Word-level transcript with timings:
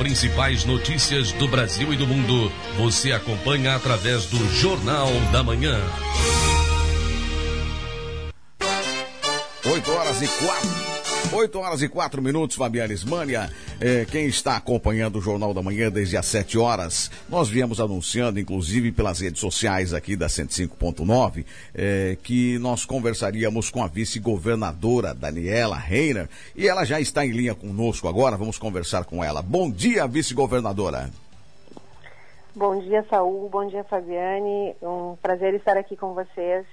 principais 0.00 0.64
notícias 0.64 1.30
do 1.32 1.46
Brasil 1.46 1.92
e 1.92 1.96
do 1.96 2.06
mundo, 2.06 2.50
você 2.78 3.12
acompanha 3.12 3.76
através 3.76 4.24
do 4.24 4.38
Jornal 4.54 5.10
da 5.30 5.42
Manhã. 5.42 5.78
8 9.62 9.92
horas 9.92 10.22
e 10.22 10.26
4 10.26 10.99
8 11.32 11.58
horas 11.58 11.82
e 11.82 11.88
4 11.88 12.20
minutos, 12.20 12.56
Fabiana 12.56 12.92
Ismânia. 12.92 13.50
É, 13.80 14.04
quem 14.04 14.26
está 14.26 14.56
acompanhando 14.56 15.18
o 15.18 15.20
Jornal 15.20 15.54
da 15.54 15.62
Manhã 15.62 15.90
desde 15.90 16.16
as 16.16 16.26
7 16.26 16.58
horas, 16.58 17.10
nós 17.28 17.48
viemos 17.48 17.80
anunciando, 17.80 18.40
inclusive 18.40 18.90
pelas 18.90 19.20
redes 19.20 19.40
sociais 19.40 19.94
aqui 19.94 20.16
da 20.16 20.26
105.9, 20.26 21.44
é, 21.74 22.16
que 22.22 22.58
nós 22.58 22.84
conversaríamos 22.84 23.70
com 23.70 23.82
a 23.82 23.86
vice-governadora 23.86 25.14
Daniela 25.14 25.76
Reiner 25.76 26.28
e 26.56 26.66
ela 26.66 26.84
já 26.84 27.00
está 27.00 27.24
em 27.24 27.30
linha 27.30 27.54
conosco 27.54 28.08
agora. 28.08 28.36
Vamos 28.36 28.58
conversar 28.58 29.04
com 29.04 29.22
ela. 29.22 29.40
Bom 29.40 29.70
dia, 29.70 30.06
vice-governadora. 30.06 31.10
Bom 32.54 32.80
dia, 32.80 33.04
Saúl. 33.08 33.48
Bom 33.48 33.66
dia, 33.68 33.84
Fabiane. 33.84 34.74
Um 34.82 35.16
prazer 35.22 35.54
estar 35.54 35.76
aqui 35.76 35.96
com 35.96 36.14
vocês. 36.14 36.66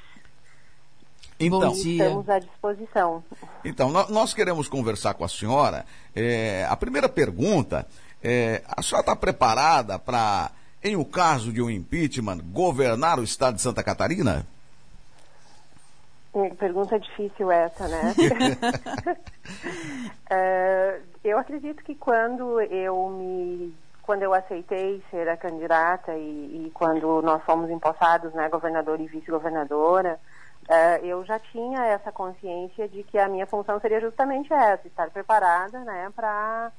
Então, 1.39 1.71
estamos 1.71 2.27
à 2.29 2.39
disposição. 2.39 3.23
Então, 3.63 3.91
nós 3.91 4.33
queremos 4.33 4.67
conversar 4.67 5.13
com 5.13 5.23
a 5.23 5.29
senhora. 5.29 5.85
É, 6.15 6.65
a 6.67 6.75
primeira 6.75 7.07
pergunta 7.07 7.85
é: 8.23 8.63
a 8.67 8.81
senhora 8.81 9.03
está 9.03 9.15
preparada 9.15 9.99
para, 9.99 10.49
em 10.83 10.95
o 10.95 11.05
caso 11.05 11.53
de 11.53 11.61
um 11.61 11.69
impeachment, 11.69 12.39
governar 12.51 13.19
o 13.19 13.23
estado 13.23 13.55
de 13.55 13.61
Santa 13.61 13.83
Catarina? 13.83 14.47
Hum, 16.33 16.49
pergunta 16.55 16.99
difícil 16.99 17.51
essa, 17.51 17.87
né? 17.87 18.15
uh, 20.31 21.03
eu 21.23 21.37
acredito 21.37 21.83
que 21.83 21.95
quando 21.95 22.59
eu 22.61 23.09
me 23.09 23.73
quando 24.03 24.23
eu 24.23 24.33
aceitei 24.33 25.03
ser 25.11 25.27
a 25.27 25.35
candidata 25.35 26.15
e, 26.15 26.67
e 26.67 26.71
quando 26.73 27.21
nós 27.21 27.43
fomos 27.43 27.69
empossados, 27.69 28.33
né, 28.33 28.47
governador 28.47 29.01
e 29.01 29.07
vice-governadora, 29.07 30.17
Uh, 30.67 31.05
eu 31.05 31.23
já 31.23 31.39
tinha 31.39 31.85
essa 31.85 32.11
consciência 32.11 32.89
de 32.89 33.01
que 33.03 33.17
a 33.17 33.29
minha 33.29 33.47
função 33.47 33.79
seria 33.79 34.01
justamente 34.01 34.51
essa, 34.51 34.85
estar 34.85 35.09
preparada, 35.09 35.79
né, 35.79 36.11
para 36.13 36.71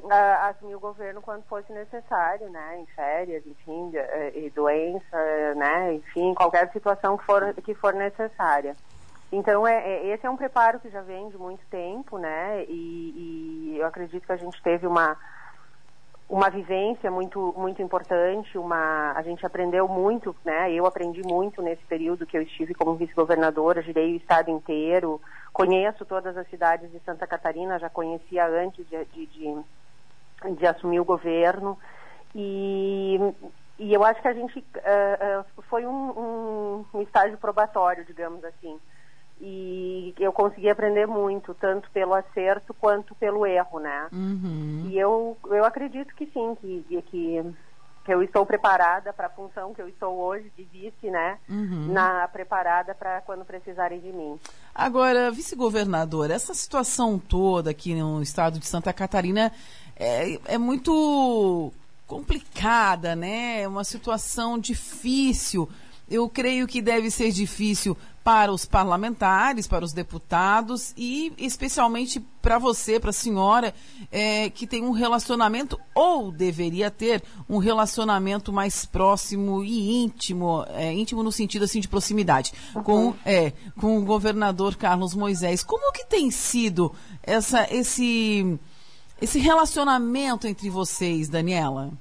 uh, 0.00 0.48
assumir 0.50 0.74
o 0.74 0.80
governo 0.80 1.22
quando 1.22 1.42
fosse 1.44 1.72
necessário, 1.72 2.50
né, 2.50 2.80
em 2.80 2.86
férias, 2.86 3.42
enfim, 3.46 3.88
de, 3.88 3.98
e 4.38 4.50
doença, 4.50 5.54
né, 5.56 5.94
enfim, 5.94 6.34
qualquer 6.34 6.70
situação 6.70 7.16
que 7.16 7.24
for, 7.24 7.54
que 7.54 7.74
for 7.74 7.94
necessária. 7.94 8.76
Então, 9.32 9.66
é, 9.66 9.74
é, 9.74 10.06
esse 10.08 10.26
é 10.26 10.30
um 10.30 10.36
preparo 10.36 10.78
que 10.78 10.90
já 10.90 11.00
vem 11.00 11.30
de 11.30 11.38
muito 11.38 11.64
tempo, 11.70 12.18
né, 12.18 12.62
e, 12.68 13.72
e 13.72 13.78
eu 13.78 13.86
acredito 13.86 14.26
que 14.26 14.32
a 14.32 14.36
gente 14.36 14.62
teve 14.62 14.86
uma 14.86 15.16
uma 16.28 16.48
vivência 16.48 17.10
muito 17.10 17.54
muito 17.56 17.82
importante, 17.82 18.56
uma 18.56 19.12
a 19.12 19.22
gente 19.22 19.44
aprendeu 19.44 19.86
muito, 19.86 20.34
né? 20.44 20.72
Eu 20.72 20.86
aprendi 20.86 21.22
muito 21.22 21.60
nesse 21.60 21.84
período 21.84 22.26
que 22.26 22.36
eu 22.36 22.42
estive 22.42 22.74
como 22.74 22.94
vice-governadora, 22.94 23.82
girei 23.82 24.14
o 24.14 24.16
estado 24.16 24.50
inteiro, 24.50 25.20
conheço 25.52 26.04
todas 26.04 26.36
as 26.36 26.48
cidades 26.48 26.90
de 26.90 26.98
Santa 27.00 27.26
Catarina, 27.26 27.78
já 27.78 27.90
conhecia 27.90 28.46
antes 28.46 28.86
de, 28.88 29.04
de, 29.06 29.26
de, 29.26 30.56
de 30.56 30.66
assumir 30.66 31.00
o 31.00 31.04
governo 31.04 31.78
e 32.34 33.18
e 33.76 33.92
eu 33.92 34.04
acho 34.04 34.22
que 34.22 34.28
a 34.28 34.32
gente 34.32 34.58
uh, 34.60 35.40
uh, 35.40 35.62
foi 35.64 35.84
um, 35.84 35.90
um, 35.92 36.84
um 36.94 37.02
estágio 37.02 37.36
probatório, 37.38 38.04
digamos 38.04 38.44
assim 38.44 38.78
e 39.40 40.14
eu 40.18 40.32
consegui 40.32 40.70
aprender 40.70 41.06
muito, 41.06 41.54
tanto 41.54 41.90
pelo 41.90 42.14
acerto 42.14 42.72
quanto 42.74 43.14
pelo 43.14 43.46
erro, 43.46 43.78
né? 43.80 44.08
Uhum. 44.12 44.86
E 44.88 44.98
eu, 44.98 45.36
eu 45.46 45.64
acredito 45.64 46.14
que 46.14 46.26
sim, 46.26 46.56
que, 46.60 46.84
que, 46.88 47.02
que 48.04 48.12
eu 48.12 48.22
estou 48.22 48.46
preparada 48.46 49.12
para 49.12 49.26
a 49.26 49.30
função 49.30 49.74
que 49.74 49.82
eu 49.82 49.88
estou 49.88 50.14
hoje 50.16 50.50
de 50.56 50.64
vice, 50.64 51.10
né? 51.10 51.38
Uhum. 51.48 51.88
Na, 51.92 52.28
preparada 52.28 52.94
para 52.94 53.20
quando 53.22 53.44
precisarem 53.44 54.00
de 54.00 54.12
mim. 54.12 54.38
Agora, 54.74 55.30
vice-governador, 55.30 56.30
essa 56.30 56.54
situação 56.54 57.18
toda 57.18 57.70
aqui 57.70 57.94
no 57.94 58.22
estado 58.22 58.58
de 58.58 58.66
Santa 58.66 58.92
Catarina 58.92 59.52
é, 59.96 60.38
é 60.46 60.58
muito 60.58 61.72
complicada, 62.06 63.16
né? 63.16 63.62
É 63.62 63.68
uma 63.68 63.84
situação 63.84 64.58
difícil. 64.58 65.68
Eu 66.08 66.28
creio 66.28 66.66
que 66.66 66.82
deve 66.82 67.10
ser 67.10 67.30
difícil 67.30 67.96
para 68.24 68.50
os 68.50 68.64
parlamentares, 68.64 69.66
para 69.66 69.84
os 69.84 69.92
deputados 69.92 70.94
e 70.96 71.30
especialmente 71.36 72.18
para 72.40 72.58
você, 72.58 72.98
para 72.98 73.10
a 73.10 73.12
senhora, 73.12 73.74
é, 74.10 74.48
que 74.48 74.66
tem 74.66 74.82
um 74.82 74.92
relacionamento, 74.92 75.78
ou 75.94 76.32
deveria 76.32 76.90
ter, 76.90 77.22
um 77.48 77.58
relacionamento 77.58 78.50
mais 78.50 78.86
próximo 78.86 79.62
e 79.62 80.02
íntimo, 80.02 80.64
é, 80.70 80.90
íntimo 80.92 81.22
no 81.22 81.30
sentido 81.30 81.64
assim 81.64 81.80
de 81.80 81.88
proximidade, 81.88 82.52
uhum. 82.74 82.82
com, 82.82 83.14
é, 83.26 83.52
com 83.78 83.98
o 83.98 84.04
governador 84.04 84.74
Carlos 84.76 85.14
Moisés. 85.14 85.62
Como 85.62 85.92
que 85.92 86.06
tem 86.06 86.30
sido 86.30 86.94
essa, 87.22 87.68
esse, 87.70 88.58
esse 89.20 89.38
relacionamento 89.38 90.46
entre 90.46 90.70
vocês, 90.70 91.28
Daniela? 91.28 91.92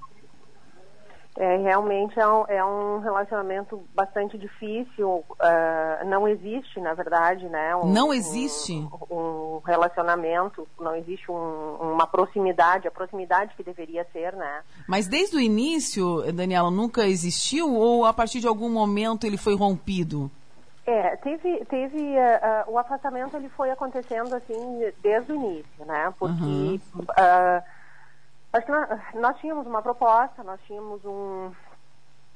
É, 1.36 1.58
realmente 1.58 2.20
é 2.20 2.28
um, 2.28 2.46
é 2.48 2.64
um 2.64 3.00
relacionamento 3.00 3.84
bastante 3.96 4.38
difícil. 4.38 5.24
Uh, 5.32 6.06
não 6.06 6.28
existe, 6.28 6.80
na 6.80 6.94
verdade, 6.94 7.50
né? 7.50 7.76
Um, 7.76 7.92
não 7.92 8.14
existe? 8.14 8.74
Um, 9.10 9.16
um 9.16 9.62
relacionamento, 9.66 10.68
não 10.80 10.96
existe 10.96 11.32
um, 11.32 11.76
uma 11.82 12.06
proximidade, 12.06 12.88
a 12.88 12.92
proximidade 12.92 13.56
que 13.56 13.64
deveria 13.64 14.06
ser, 14.14 14.34
né? 14.34 14.62
Mas 14.88 15.08
desde 15.08 15.36
o 15.36 15.40
início, 15.40 16.22
Daniela, 16.32 16.70
nunca 16.70 17.08
existiu 17.08 17.74
ou 17.74 18.06
a 18.06 18.14
partir 18.14 18.40
de 18.40 18.48
algum 18.48 18.70
momento 18.70 19.26
ele 19.26 19.38
foi 19.38 19.56
rompido? 19.56 20.30
É, 20.86 21.16
teve, 21.16 21.66
teve 21.66 21.98
uh, 21.98 22.70
uh, 22.70 22.74
o 22.74 22.78
afastamento 22.78 23.38
ele 23.38 23.50
foi 23.50 23.72
acontecendo 23.72 24.36
assim 24.36 24.92
desde 25.02 25.32
o 25.32 25.36
início, 25.36 25.86
né? 25.86 26.14
Porque 26.20 26.44
uhum. 26.44 26.80
Acho 28.53 28.66
que 28.68 28.72
nós, 28.72 29.00
nós 29.16 29.38
tínhamos 29.40 29.66
uma 29.66 29.81
proposta, 29.81 30.44
nós 30.44 30.62
tínhamos 30.68 31.03
um. 31.03 31.52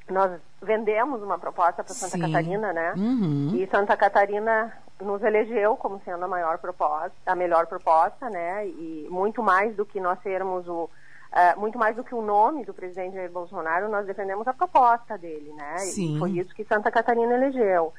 Nós 0.10 0.40
vendemos 0.62 1.22
uma 1.22 1.38
proposta 1.38 1.84
para 1.84 1.94
Santa 1.94 2.18
Sim. 2.18 2.22
Catarina, 2.22 2.74
né? 2.74 2.94
Uhum. 2.98 3.52
E 3.54 3.68
Santa 3.68 3.96
Catarina 3.96 4.74
nos 5.00 5.22
elegeu 5.22 5.76
como 5.78 6.02
sendo 6.04 6.26
a 6.26 6.28
maior 6.28 6.58
proposta, 6.58 7.14
a 7.26 7.36
melhor 7.36 7.68
proposta, 7.68 8.30
né? 8.32 8.68
E 8.68 9.08
muito 9.12 9.44
mais 9.44 9.76
do 9.76 9.86
que 9.86 10.00
nós 10.00 10.20
sermos 10.24 10.68
o. 10.68 10.90
Uh, 11.28 11.60
muito 11.60 11.78
mais 11.78 11.96
do 11.96 12.04
que 12.04 12.16
o 12.16 12.22
nome 12.22 12.66
do 12.66 12.74
presidente 12.74 13.16
Jair 13.16 13.30
Bolsonaro, 13.30 13.90
nós 13.90 14.08
defendemos 14.08 14.48
a 14.48 14.54
proposta 14.54 15.18
dele, 15.18 15.54
né? 15.54 15.78
Sim. 15.80 16.16
E 16.16 16.20
foi 16.20 16.32
isso 16.32 16.56
que 16.56 16.64
Santa 16.64 16.90
Catarina 16.90 17.34
elegeu. 17.34 17.94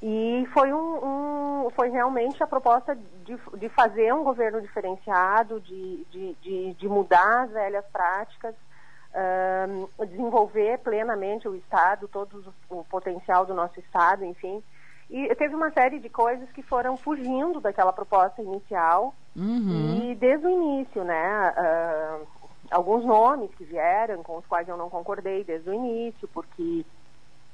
E 0.00 0.46
foi, 0.52 0.72
um, 0.72 1.64
um, 1.66 1.70
foi 1.70 1.90
realmente 1.90 2.40
a 2.42 2.46
proposta 2.46 2.96
de, 3.24 3.36
de 3.56 3.68
fazer 3.70 4.14
um 4.14 4.22
governo 4.22 4.60
diferenciado, 4.60 5.60
de, 5.60 6.04
de, 6.10 6.34
de, 6.40 6.74
de 6.74 6.88
mudar 6.88 7.42
as 7.42 7.50
velhas 7.50 7.84
práticas, 7.92 8.54
um, 9.68 10.06
desenvolver 10.06 10.78
plenamente 10.78 11.48
o 11.48 11.56
Estado, 11.56 12.06
todo 12.06 12.54
o 12.70 12.84
potencial 12.84 13.44
do 13.44 13.54
nosso 13.54 13.80
Estado, 13.80 14.24
enfim. 14.24 14.62
E 15.10 15.34
teve 15.34 15.54
uma 15.54 15.70
série 15.70 15.98
de 15.98 16.08
coisas 16.08 16.48
que 16.52 16.62
foram 16.62 16.96
fugindo 16.96 17.60
daquela 17.60 17.92
proposta 17.92 18.42
inicial. 18.42 19.14
Uhum. 19.34 20.10
E 20.10 20.14
desde 20.14 20.46
o 20.46 20.50
início, 20.50 21.02
né? 21.02 21.54
Uh, 21.56 22.26
alguns 22.70 23.04
nomes 23.04 23.50
que 23.54 23.64
vieram, 23.64 24.22
com 24.22 24.36
os 24.36 24.46
quais 24.46 24.68
eu 24.68 24.76
não 24.76 24.90
concordei 24.90 25.42
desde 25.44 25.70
o 25.70 25.74
início, 25.74 26.28
porque 26.28 26.84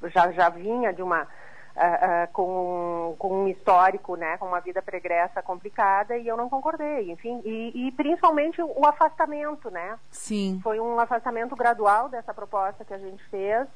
já, 0.06 0.32
já 0.32 0.48
vinha 0.48 0.92
de 0.92 1.02
uma 1.02 1.28
uh, 1.76 2.24
uh, 2.24 2.32
com, 2.32 3.14
com 3.18 3.44
um 3.44 3.48
histórico, 3.48 4.16
né, 4.16 4.36
com 4.38 4.46
uma 4.46 4.60
vida 4.60 4.80
pregressa 4.80 5.42
complicada 5.42 6.16
e 6.16 6.26
eu 6.26 6.36
não 6.36 6.48
concordei, 6.48 7.10
enfim, 7.10 7.40
e, 7.44 7.86
e, 7.86 7.92
principalmente 7.92 8.62
o 8.62 8.86
afastamento, 8.86 9.70
né? 9.70 9.98
Sim. 10.10 10.60
Foi 10.62 10.80
um 10.80 10.98
afastamento 10.98 11.54
gradual 11.56 12.08
dessa 12.08 12.32
proposta 12.32 12.84
que 12.84 12.94
a 12.94 12.98
gente 12.98 13.22
fez 13.28 13.66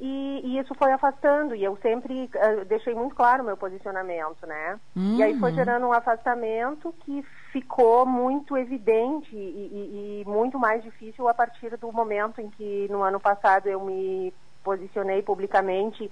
e, 0.00 0.40
e 0.44 0.58
isso 0.58 0.74
foi 0.74 0.92
afastando 0.92 1.56
e 1.56 1.64
eu 1.64 1.76
sempre 1.82 2.30
uh, 2.34 2.64
deixei 2.66 2.94
muito 2.94 3.16
claro 3.16 3.42
o 3.42 3.46
meu 3.46 3.56
posicionamento, 3.56 4.46
né? 4.46 4.78
Uhum. 4.94 5.16
E 5.16 5.22
aí 5.22 5.38
foi 5.38 5.50
uhum. 5.50 5.56
gerando 5.56 5.86
um 5.86 5.92
afastamento 5.92 6.94
que 7.00 7.22
ficou 7.50 8.06
muito 8.06 8.56
evidente 8.56 9.34
e, 9.34 9.38
e, 9.38 10.22
e 10.22 10.24
muito 10.28 10.58
mais 10.58 10.84
difícil 10.84 11.28
a 11.28 11.34
partir 11.34 11.76
do 11.76 11.92
momento 11.92 12.40
em 12.40 12.48
que 12.50 12.86
no 12.90 13.02
ano 13.02 13.18
passado 13.18 13.66
eu 13.66 13.80
me 13.80 14.32
posicionei 14.62 15.22
publicamente 15.22 16.10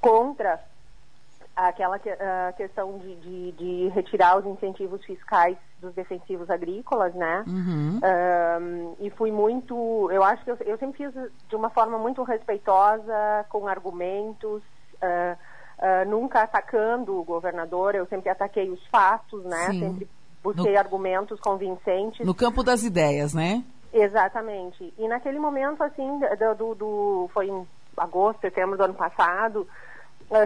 contra 0.00 0.60
aquela 1.56 1.98
que, 1.98 2.08
uh, 2.08 2.56
questão 2.56 2.98
de, 2.98 3.14
de, 3.16 3.52
de, 3.52 3.88
retirar 3.88 4.38
os 4.38 4.46
incentivos 4.46 5.04
fiscais 5.04 5.56
dos 5.80 5.94
defensivos 5.94 6.48
agrícolas, 6.50 7.14
né? 7.14 7.44
Uhum. 7.46 8.00
Um, 8.02 8.96
e 9.00 9.10
fui 9.10 9.30
muito, 9.30 10.08
eu 10.10 10.22
acho 10.22 10.44
que 10.44 10.50
eu, 10.50 10.56
eu, 10.60 10.78
sempre 10.78 10.98
fiz 10.98 11.12
de 11.48 11.56
uma 11.56 11.70
forma 11.70 11.98
muito 11.98 12.22
respeitosa, 12.22 13.44
com 13.48 13.66
argumentos, 13.66 14.62
uh, 14.62 15.36
uh, 15.78 16.08
nunca 16.08 16.42
atacando 16.42 17.18
o 17.18 17.24
governador, 17.24 17.94
eu 17.94 18.06
sempre 18.06 18.30
ataquei 18.30 18.70
os 18.70 18.84
fatos, 18.86 19.44
né? 19.44 19.66
Sim. 19.70 19.80
Sempre 19.80 20.08
busquei 20.42 20.72
no, 20.72 20.78
argumentos 20.78 21.40
convincentes. 21.40 22.26
No 22.26 22.34
campo 22.34 22.62
das 22.62 22.82
ideias, 22.82 23.34
né? 23.34 23.62
Exatamente. 23.92 24.94
E 24.96 25.08
naquele 25.08 25.38
momento, 25.38 25.82
assim, 25.82 26.20
do, 26.38 26.54
do, 26.54 26.74
do 26.74 27.30
foi 27.34 27.48
em 27.48 27.66
agosto, 27.96 28.40
setembro 28.40 28.76
do 28.76 28.84
ano 28.84 28.94
passado, 28.94 29.66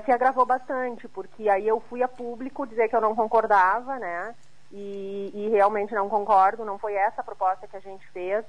se 0.05 0.11
agravou 0.11 0.47
bastante, 0.47 1.07
porque 1.09 1.49
aí 1.49 1.69
eu 1.69 1.79
fui 1.81 2.03
a 2.03 2.09
público 2.09 2.67
dizer 2.67 2.89
que 2.89 2.97
eu 2.97 3.01
não 3.01 3.15
concordava, 3.15 3.99
né? 3.99 4.35
E, 4.73 5.31
e 5.35 5.49
realmente 5.51 5.95
não 5.95 6.09
concordo, 6.09 6.65
não 6.65 6.79
foi 6.79 6.95
essa 6.95 7.21
a 7.21 7.25
proposta 7.25 7.67
que 7.69 7.77
a 7.77 7.81
gente 7.81 8.09
fez. 8.11 8.45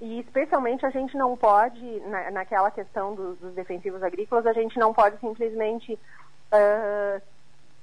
E 0.00 0.20
especialmente 0.20 0.86
a 0.86 0.90
gente 0.90 1.16
não 1.16 1.36
pode, 1.36 2.00
na, 2.00 2.30
naquela 2.30 2.70
questão 2.70 3.14
do, 3.14 3.34
dos 3.34 3.54
defensivos 3.54 4.02
agrícolas, 4.02 4.46
a 4.46 4.52
gente 4.52 4.78
não 4.78 4.94
pode 4.94 5.18
simplesmente 5.18 5.94
uh, 5.94 7.22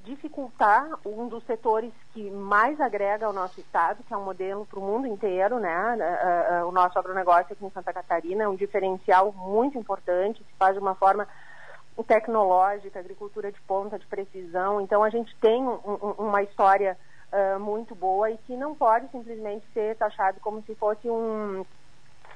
dificultar 0.04 0.88
um 1.06 1.28
dos 1.28 1.44
setores 1.46 1.92
que 2.14 2.30
mais 2.32 2.80
agrega 2.80 3.26
ao 3.26 3.34
nosso 3.34 3.60
estado, 3.60 4.04
que 4.04 4.14
é 4.14 4.18
um 4.18 4.24
modelo 4.24 4.66
para 4.66 4.80
o 4.80 4.82
mundo 4.82 5.08
inteiro, 5.08 5.60
né? 5.60 5.98
Uh, 5.98 6.66
uh, 6.66 6.70
o 6.70 6.72
nosso 6.72 6.98
agronegócio 6.98 7.52
aqui 7.52 7.66
em 7.66 7.72
Santa 7.72 7.92
Catarina 7.92 8.46
é 8.46 8.48
um 8.48 8.56
diferencial 8.56 9.34
muito 9.34 9.78
importante, 9.78 10.40
se 10.40 10.54
faz 10.58 10.74
de 10.74 10.80
uma 10.80 10.96
forma 10.96 11.28
tecnológica, 12.04 13.00
agricultura 13.00 13.52
de 13.52 13.62
ponta, 13.62 13.98
de 13.98 14.06
precisão. 14.06 14.82
Então 14.82 15.04
a 15.04 15.10
gente 15.10 15.36
tem 15.38 15.64
um, 15.64 15.80
um, 15.86 16.26
uma 16.28 16.44
história 16.44 16.98
uh, 17.32 17.60
muito 17.60 17.96
boa 17.96 18.30
e 18.30 18.38
que 18.40 18.56
não 18.56 18.76
pode 18.76 19.10
simplesmente 19.12 19.66
ser 19.74 19.96
taxado 19.96 20.40
como 20.42 20.62
se 20.64 20.76
fosse 20.76 21.10
um 21.10 21.66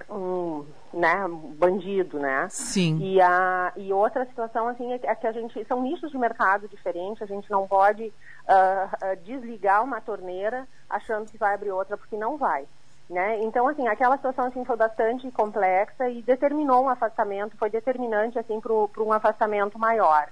um 0.10 0.66
né, 0.94 1.26
bandido, 1.58 2.20
né? 2.20 2.48
Sim. 2.50 2.98
E, 3.00 3.22
a, 3.22 3.74
e 3.76 3.92
outra 3.92 4.26
situação, 4.26 4.68
assim, 4.68 4.94
é 4.94 5.16
que 5.16 5.28
a 5.28 5.32
gente, 5.32 5.66
são 5.66 5.82
nichos 5.82 6.12
de 6.12 6.18
mercado 6.18 6.68
diferentes, 6.68 7.22
a 7.22 7.26
gente 7.26 7.50
não 7.50 7.68
pode 7.68 8.04
uh, 8.06 8.12
uh, 8.12 9.16
desligar 9.24 9.84
uma 9.84 10.00
torneira 10.00 10.68
achando 10.90 11.30
que 11.30 11.38
vai 11.38 11.54
abrir 11.54 11.72
outra, 11.72 11.98
porque 11.98 12.16
não 12.16 12.38
vai. 12.38 12.66
Né? 13.10 13.40
Então, 13.42 13.68
assim, 13.68 13.88
aquela 13.88 14.18
situação 14.18 14.46
assim, 14.46 14.64
foi 14.64 14.76
bastante 14.76 15.32
complexa 15.32 16.08
e 16.10 16.22
determinou 16.22 16.84
um 16.84 16.90
afastamento, 16.90 17.58
foi 17.58 17.70
determinante 17.70 18.38
assim, 18.38 18.62
para 18.62 19.04
um 19.04 19.12
afastamento 19.12 19.80
maior. 19.80 20.28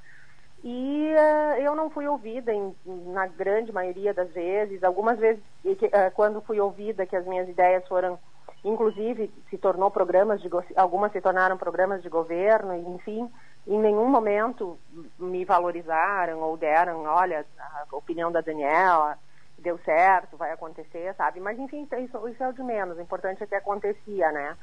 E 0.63 1.11
uh, 1.11 1.61
eu 1.61 1.75
não 1.75 1.89
fui 1.89 2.07
ouvida 2.07 2.53
em, 2.53 2.75
na 2.85 3.25
grande 3.25 3.71
maioria 3.71 4.13
das 4.13 4.29
vezes. 4.31 4.83
Algumas 4.83 5.17
vezes, 5.17 5.41
uh, 5.65 6.11
quando 6.13 6.41
fui 6.41 6.59
ouvida, 6.59 7.05
que 7.05 7.15
as 7.15 7.25
minhas 7.25 7.49
ideias 7.49 7.87
foram 7.87 8.19
inclusive 8.63 9.31
se 9.49 9.57
tornou 9.57 9.89
programas 9.89 10.41
de 10.41 10.49
algumas 10.75 11.11
se 11.11 11.21
tornaram 11.21 11.57
programas 11.57 12.01
de 12.01 12.09
governo, 12.09 12.75
enfim, 12.95 13.29
em 13.65 13.79
nenhum 13.79 14.07
momento 14.07 14.77
me 15.17 15.45
valorizaram 15.45 16.39
ou 16.39 16.57
deram, 16.57 17.03
olha, 17.03 17.45
a 17.59 17.95
opinião 17.95 18.31
da 18.31 18.41
Daniela 18.41 19.17
deu 19.67 19.77
certo, 19.79 20.37
vai 20.37 20.51
acontecer, 20.51 21.13
sabe? 21.15 21.41
Mas 21.41 21.59
enfim, 21.59 21.87
isso, 21.99 22.27
isso 22.29 22.43
é 22.43 22.47
o 22.47 22.53
de 22.53 22.63
menos, 22.63 22.97
o 22.97 23.01
importante 23.01 23.43
é 23.43 23.47
que 23.47 23.55
acontecia, 23.55 24.31
né? 24.31 24.55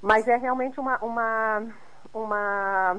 Mas 0.00 0.26
é 0.26 0.36
realmente 0.36 0.80
uma, 0.80 0.96
uma, 1.04 1.62
uma 2.14 2.96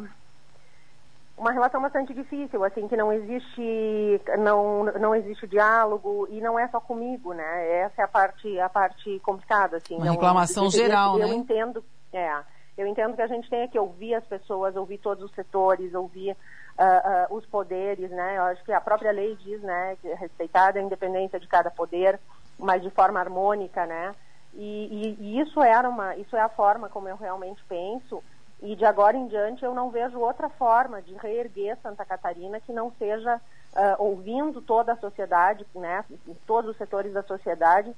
uma 1.35 1.51
relação 1.51 1.81
bastante 1.81 2.13
difícil, 2.13 2.63
assim, 2.63 2.87
que 2.87 2.95
não 2.95 3.11
existe, 3.11 4.21
não, 4.37 4.83
não 4.83 5.15
existe 5.15 5.47
diálogo 5.47 6.27
e 6.29 6.39
não 6.39 6.59
é 6.59 6.67
só 6.67 6.79
comigo, 6.79 7.33
né? 7.33 7.79
Essa 7.79 8.03
é 8.03 8.05
a 8.05 8.07
parte, 8.07 8.59
a 8.59 8.69
parte 8.69 9.19
complicada, 9.21 9.77
assim. 9.77 9.95
Uma 9.95 10.05
não, 10.05 10.13
reclamação 10.13 10.65
eu, 10.65 10.69
geral, 10.69 11.13
eu, 11.17 11.25
né? 11.25 11.33
Eu 11.33 11.37
entendo, 11.37 11.83
é, 12.13 12.31
eu 12.77 12.85
entendo 12.85 13.15
que 13.15 13.23
a 13.23 13.27
gente 13.27 13.49
tem 13.49 13.67
que 13.67 13.79
ouvir 13.79 14.13
as 14.13 14.25
pessoas, 14.25 14.75
ouvir 14.75 14.99
todos 14.99 15.23
os 15.23 15.33
setores, 15.33 15.95
ouvir 15.95 16.37
uh, 16.81 17.33
uh, 17.33 17.37
os 17.37 17.45
poderes, 17.45 18.09
né? 18.09 18.37
Eu 18.37 18.43
acho 18.43 18.63
que 18.63 18.73
a 18.73 18.81
própria 18.81 19.11
lei 19.11 19.35
diz, 19.35 19.61
né, 19.61 19.95
é 20.03 20.15
respeitada 20.15 20.79
a 20.79 20.81
independência 20.81 21.39
de 21.39 21.47
cada 21.47 21.69
poder, 21.69 22.19
mas 22.57 22.81
de 22.81 22.89
forma 22.89 23.19
harmônica, 23.19 23.85
né? 23.85 24.15
E, 24.53 25.17
e, 25.17 25.17
e 25.19 25.39
isso 25.39 25.61
era 25.61 25.87
uma, 25.87 26.15
isso 26.15 26.35
é 26.35 26.41
a 26.41 26.49
forma 26.49 26.89
como 26.89 27.07
eu 27.07 27.15
realmente 27.15 27.63
penso 27.69 28.21
e 28.61 28.75
de 28.75 28.85
agora 28.85 29.17
em 29.17 29.27
diante 29.27 29.63
eu 29.65 29.73
não 29.73 29.89
vejo 29.89 30.19
outra 30.19 30.47
forma 30.49 31.01
de 31.01 31.13
reerguer 31.15 31.77
Santa 31.81 32.05
Catarina 32.05 32.59
que 32.59 32.71
não 32.71 32.91
seja 32.99 33.37
uh, 33.37 33.95
ouvindo 33.97 34.61
toda 34.61 34.93
a 34.93 34.97
sociedade, 34.97 35.65
né, 35.73 36.05
todos 36.45 36.71
os 36.71 36.77
setores 36.77 37.11
da 37.13 37.23
sociedade 37.23 37.91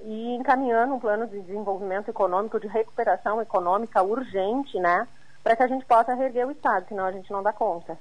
e 0.00 0.34
encaminhando 0.34 0.94
um 0.94 1.00
plano 1.00 1.26
de 1.26 1.40
desenvolvimento 1.40 2.08
econômico, 2.08 2.60
de 2.60 2.66
recuperação 2.66 3.40
econômica 3.40 4.02
urgente, 4.02 4.78
né, 4.78 5.08
para 5.44 5.54
que 5.54 5.62
a 5.62 5.68
gente 5.68 5.84
possa 5.84 6.14
reerguer 6.14 6.46
o 6.46 6.50
Estado, 6.50 6.86
senão 6.88 7.04
a 7.04 7.12
gente 7.12 7.30
não 7.30 7.42
dá 7.42 7.52
conta. 7.52 7.98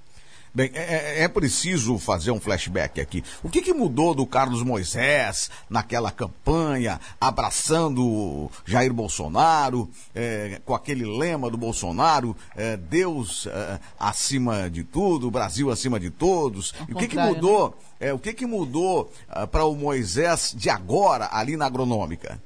Bem, 0.55 0.69
é, 0.75 0.81
é, 0.81 1.23
é, 1.23 1.27
preciso 1.27 1.97
fazer 1.97 2.29
um 2.29 2.39
flashback 2.39 3.01
aqui. 3.01 3.23
O 3.41 3.49
que, 3.49 3.59
que 3.59 3.73
mudou 3.73 4.13
do 4.13 4.23
Carlos 4.23 4.61
Moisés 4.61 5.49
naquela 5.67 6.11
campanha, 6.11 7.01
abraçando 7.19 8.51
Jair 8.63 8.93
Bolsonaro, 8.93 9.89
é, 10.13 10.61
com 10.63 10.75
aquele 10.75 11.05
lema 11.05 11.49
do 11.49 11.57
Bolsonaro, 11.57 12.37
é, 12.55 12.77
Deus 12.77 13.47
é, 13.47 13.79
acima 13.99 14.69
de 14.69 14.83
tudo, 14.83 15.31
Brasil 15.31 15.71
acima 15.71 15.99
de 15.99 16.11
todos. 16.11 16.71
E 16.87 16.93
o 16.93 16.95
que, 16.97 17.07
que 17.07 17.17
mudou? 17.17 17.69
Né? 17.99 18.09
É, 18.09 18.13
o 18.13 18.19
que, 18.19 18.31
que 18.31 18.45
mudou 18.45 19.11
uh, 19.29 19.47
para 19.47 19.65
o 19.65 19.75
Moisés 19.75 20.53
de 20.55 20.69
agora 20.69 21.29
ali 21.31 21.57
na 21.57 21.65
agronômica? 21.65 22.39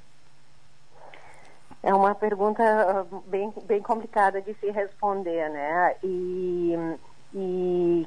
É 1.88 1.94
uma 1.94 2.13
pergunta 2.13 3.07
bem, 3.28 3.54
bem 3.63 3.81
complicada 3.81 4.42
de 4.42 4.54
se 4.56 4.69
responder, 4.72 5.50
né? 5.50 5.95
E 6.04 6.98
e 7.34 8.06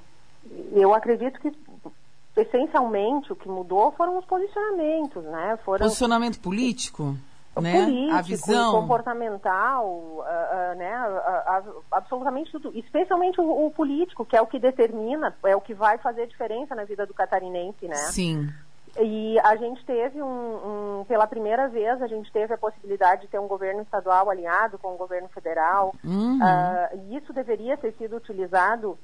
eu 0.75 0.95
acredito 0.95 1.41
que 1.41 1.51
essencialmente 2.37 3.33
o 3.33 3.37
que 3.37 3.49
mudou 3.49 3.91
foram 3.93 4.19
os 4.19 4.25
posicionamentos, 4.27 5.25
né? 5.25 5.59
Foram 5.65 5.87
posicionamento 5.87 6.41
político, 6.41 7.17
né? 7.59 7.85
Político, 7.87 8.17
a 8.17 8.21
visão 8.21 8.73
comportamental, 8.83 9.87
uh, 9.87 10.21
uh, 10.21 10.77
né? 10.77 11.09
Uh, 11.09 11.83
absolutamente 11.91 12.53
tudo, 12.53 12.71
especialmente 12.75 13.41
o, 13.41 13.67
o, 13.67 13.71
político, 13.71 14.27
que 14.27 14.37
é 14.37 14.43
o 14.43 14.47
que 14.47 14.59
determina, 14.59 15.35
é 15.45 15.57
o 15.57 15.61
que 15.61 15.73
vai 15.73 15.97
fazer 15.97 16.27
diferença 16.27 16.75
na 16.75 16.85
vida 16.85 17.07
do 17.07 17.15
catarinense, 17.15 17.89
né? 17.89 17.95
Sim. 17.95 18.51
E 18.99 19.39
a 19.41 19.57
gente 19.57 19.85
teve 19.85 20.23
um, 20.23 21.01
um, 21.01 21.05
pela 21.05 21.27
primeira 21.27 21.69
vez, 21.69 22.01
a 22.03 22.07
gente 22.07 22.31
teve 22.33 22.53
a 22.53 22.59
possibilidade 22.59 23.23
de 23.23 23.29
ter 23.29 23.39
um 23.39 23.47
governo 23.47 23.83
estadual 23.83 24.31
alinhado 24.31 24.79
com 24.79 24.95
o 24.95 24.99
governo 24.99 25.29
federal. 25.29 25.95
Uhum. 26.05 26.39
e 26.95 27.17
isso 27.17 27.33
deveria 27.33 27.77
ter 27.77 27.93
sido 27.95 28.17
utilizado 28.17 28.99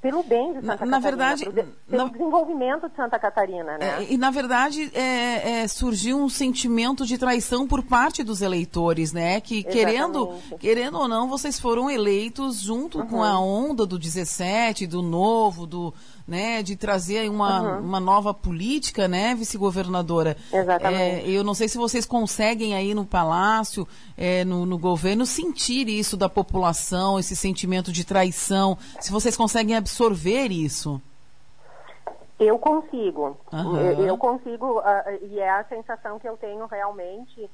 pelo 0.00 0.22
bem 0.22 0.52
de 0.52 0.60
Santa 0.60 0.66
na, 0.66 0.76
Catarina, 0.76 0.90
na 0.90 0.98
verdade, 1.00 1.44
pelo, 1.44 1.54
pelo 1.54 2.04
na, 2.04 2.10
desenvolvimento 2.10 2.88
de 2.88 2.96
Santa 2.96 3.18
Catarina, 3.18 3.78
né? 3.78 4.04
É, 4.04 4.12
e 4.12 4.16
na 4.16 4.30
verdade 4.30 4.90
é, 4.94 5.62
é, 5.62 5.68
surgiu 5.68 6.18
um 6.18 6.28
sentimento 6.28 7.04
de 7.04 7.18
traição 7.18 7.66
por 7.66 7.82
parte 7.82 8.22
dos 8.22 8.40
eleitores, 8.40 9.12
né? 9.12 9.40
Que 9.40 9.64
querendo, 9.64 10.34
querendo 10.60 10.98
ou 10.98 11.08
não, 11.08 11.28
vocês 11.28 11.58
foram 11.58 11.90
eleitos 11.90 12.60
junto 12.60 13.00
uhum. 13.00 13.06
com 13.06 13.22
a 13.22 13.38
onda 13.40 13.84
do 13.84 13.98
17, 13.98 14.86
do 14.86 15.02
novo, 15.02 15.66
do 15.66 15.92
né, 16.28 16.62
de 16.62 16.76
trazer 16.76 17.30
uma, 17.30 17.78
uhum. 17.78 17.86
uma 17.86 17.98
nova 17.98 18.34
política, 18.34 19.08
né, 19.08 19.34
vice-governadora. 19.34 20.36
Exatamente. 20.52 21.26
É, 21.26 21.30
eu 21.30 21.42
não 21.42 21.54
sei 21.54 21.68
se 21.68 21.78
vocês 21.78 22.04
conseguem 22.04 22.74
aí 22.74 22.92
no 22.92 23.06
Palácio, 23.06 23.88
é, 24.14 24.44
no, 24.44 24.66
no 24.66 24.76
governo, 24.76 25.24
sentir 25.24 25.88
isso 25.88 26.18
da 26.18 26.28
população, 26.28 27.18
esse 27.18 27.34
sentimento 27.34 27.90
de 27.90 28.04
traição, 28.04 28.76
se 29.00 29.10
vocês 29.10 29.38
conseguem 29.38 29.74
absorver 29.88 30.52
isso. 30.52 31.00
Eu 32.38 32.58
consigo. 32.58 33.36
Uhum. 33.52 34.06
Eu 34.06 34.16
consigo, 34.16 34.78
uh, 34.78 34.84
e 35.22 35.40
é 35.40 35.50
a 35.50 35.64
sensação 35.64 36.18
que 36.18 36.28
eu 36.28 36.36
tenho 36.36 36.66
realmente 36.66 37.50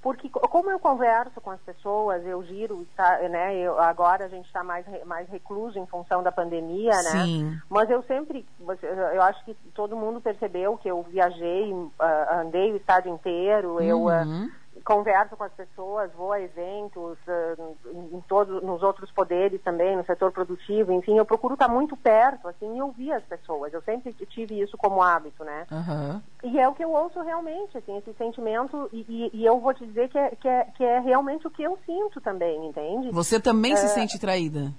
porque 0.00 0.28
como 0.28 0.70
eu 0.70 0.78
converso 0.78 1.40
com 1.40 1.50
as 1.50 1.60
pessoas, 1.60 2.24
eu 2.24 2.40
giro, 2.44 2.86
tá, 2.96 3.18
né? 3.28 3.56
Eu, 3.56 3.80
agora 3.80 4.26
a 4.26 4.28
gente 4.28 4.46
está 4.46 4.62
mais 4.62 4.86
mais 5.04 5.28
recluso 5.28 5.76
em 5.76 5.86
função 5.86 6.22
da 6.22 6.30
pandemia, 6.30 6.92
né? 7.02 7.24
Sim. 7.24 7.58
Mas 7.68 7.90
eu 7.90 8.02
sempre, 8.04 8.46
eu 9.12 9.22
acho 9.22 9.44
que 9.44 9.54
todo 9.74 9.96
mundo 9.96 10.20
percebeu 10.20 10.78
que 10.78 10.88
eu 10.88 11.02
viajei, 11.02 11.72
uh, 11.72 11.90
andei 12.40 12.72
o 12.72 12.76
estado 12.76 13.08
inteiro, 13.08 13.72
uhum. 13.74 13.80
eu 13.80 14.04
uh, 14.04 14.48
converso 14.84 15.36
com 15.36 15.44
as 15.44 15.52
pessoas, 15.52 16.10
vou 16.12 16.32
a 16.32 16.40
eventos, 16.40 17.18
uh, 17.26 17.76
em 18.12 18.20
todos, 18.28 18.62
nos 18.62 18.82
outros 18.82 19.10
poderes 19.10 19.60
também, 19.62 19.96
no 19.96 20.04
setor 20.04 20.32
produtivo, 20.32 20.92
enfim, 20.92 21.16
eu 21.16 21.24
procuro 21.24 21.54
estar 21.54 21.68
muito 21.68 21.96
perto, 21.96 22.48
assim, 22.48 22.76
e 22.76 22.82
ouvir 22.82 23.12
as 23.12 23.24
pessoas. 23.24 23.72
Eu 23.72 23.82
sempre 23.82 24.12
tive 24.12 24.60
isso 24.60 24.76
como 24.76 25.02
hábito, 25.02 25.44
né? 25.44 25.66
Uhum. 25.70 26.20
E 26.44 26.58
é 26.58 26.68
o 26.68 26.74
que 26.74 26.84
eu 26.84 26.90
ouço 26.90 27.20
realmente, 27.20 27.76
assim, 27.76 27.96
esse 27.98 28.12
sentimento, 28.14 28.88
e, 28.92 29.04
e, 29.08 29.40
e 29.40 29.44
eu 29.44 29.58
vou 29.60 29.74
te 29.74 29.86
dizer 29.86 30.08
que 30.08 30.18
é, 30.18 30.30
que, 30.30 30.48
é, 30.48 30.64
que 30.76 30.84
é 30.84 30.98
realmente 31.00 31.46
o 31.46 31.50
que 31.50 31.62
eu 31.62 31.78
sinto 31.84 32.20
também, 32.20 32.66
entende? 32.66 33.10
Você 33.10 33.40
também 33.40 33.72
é... 33.72 33.76
se 33.76 33.88
sente 33.88 34.18
traída? 34.18 34.72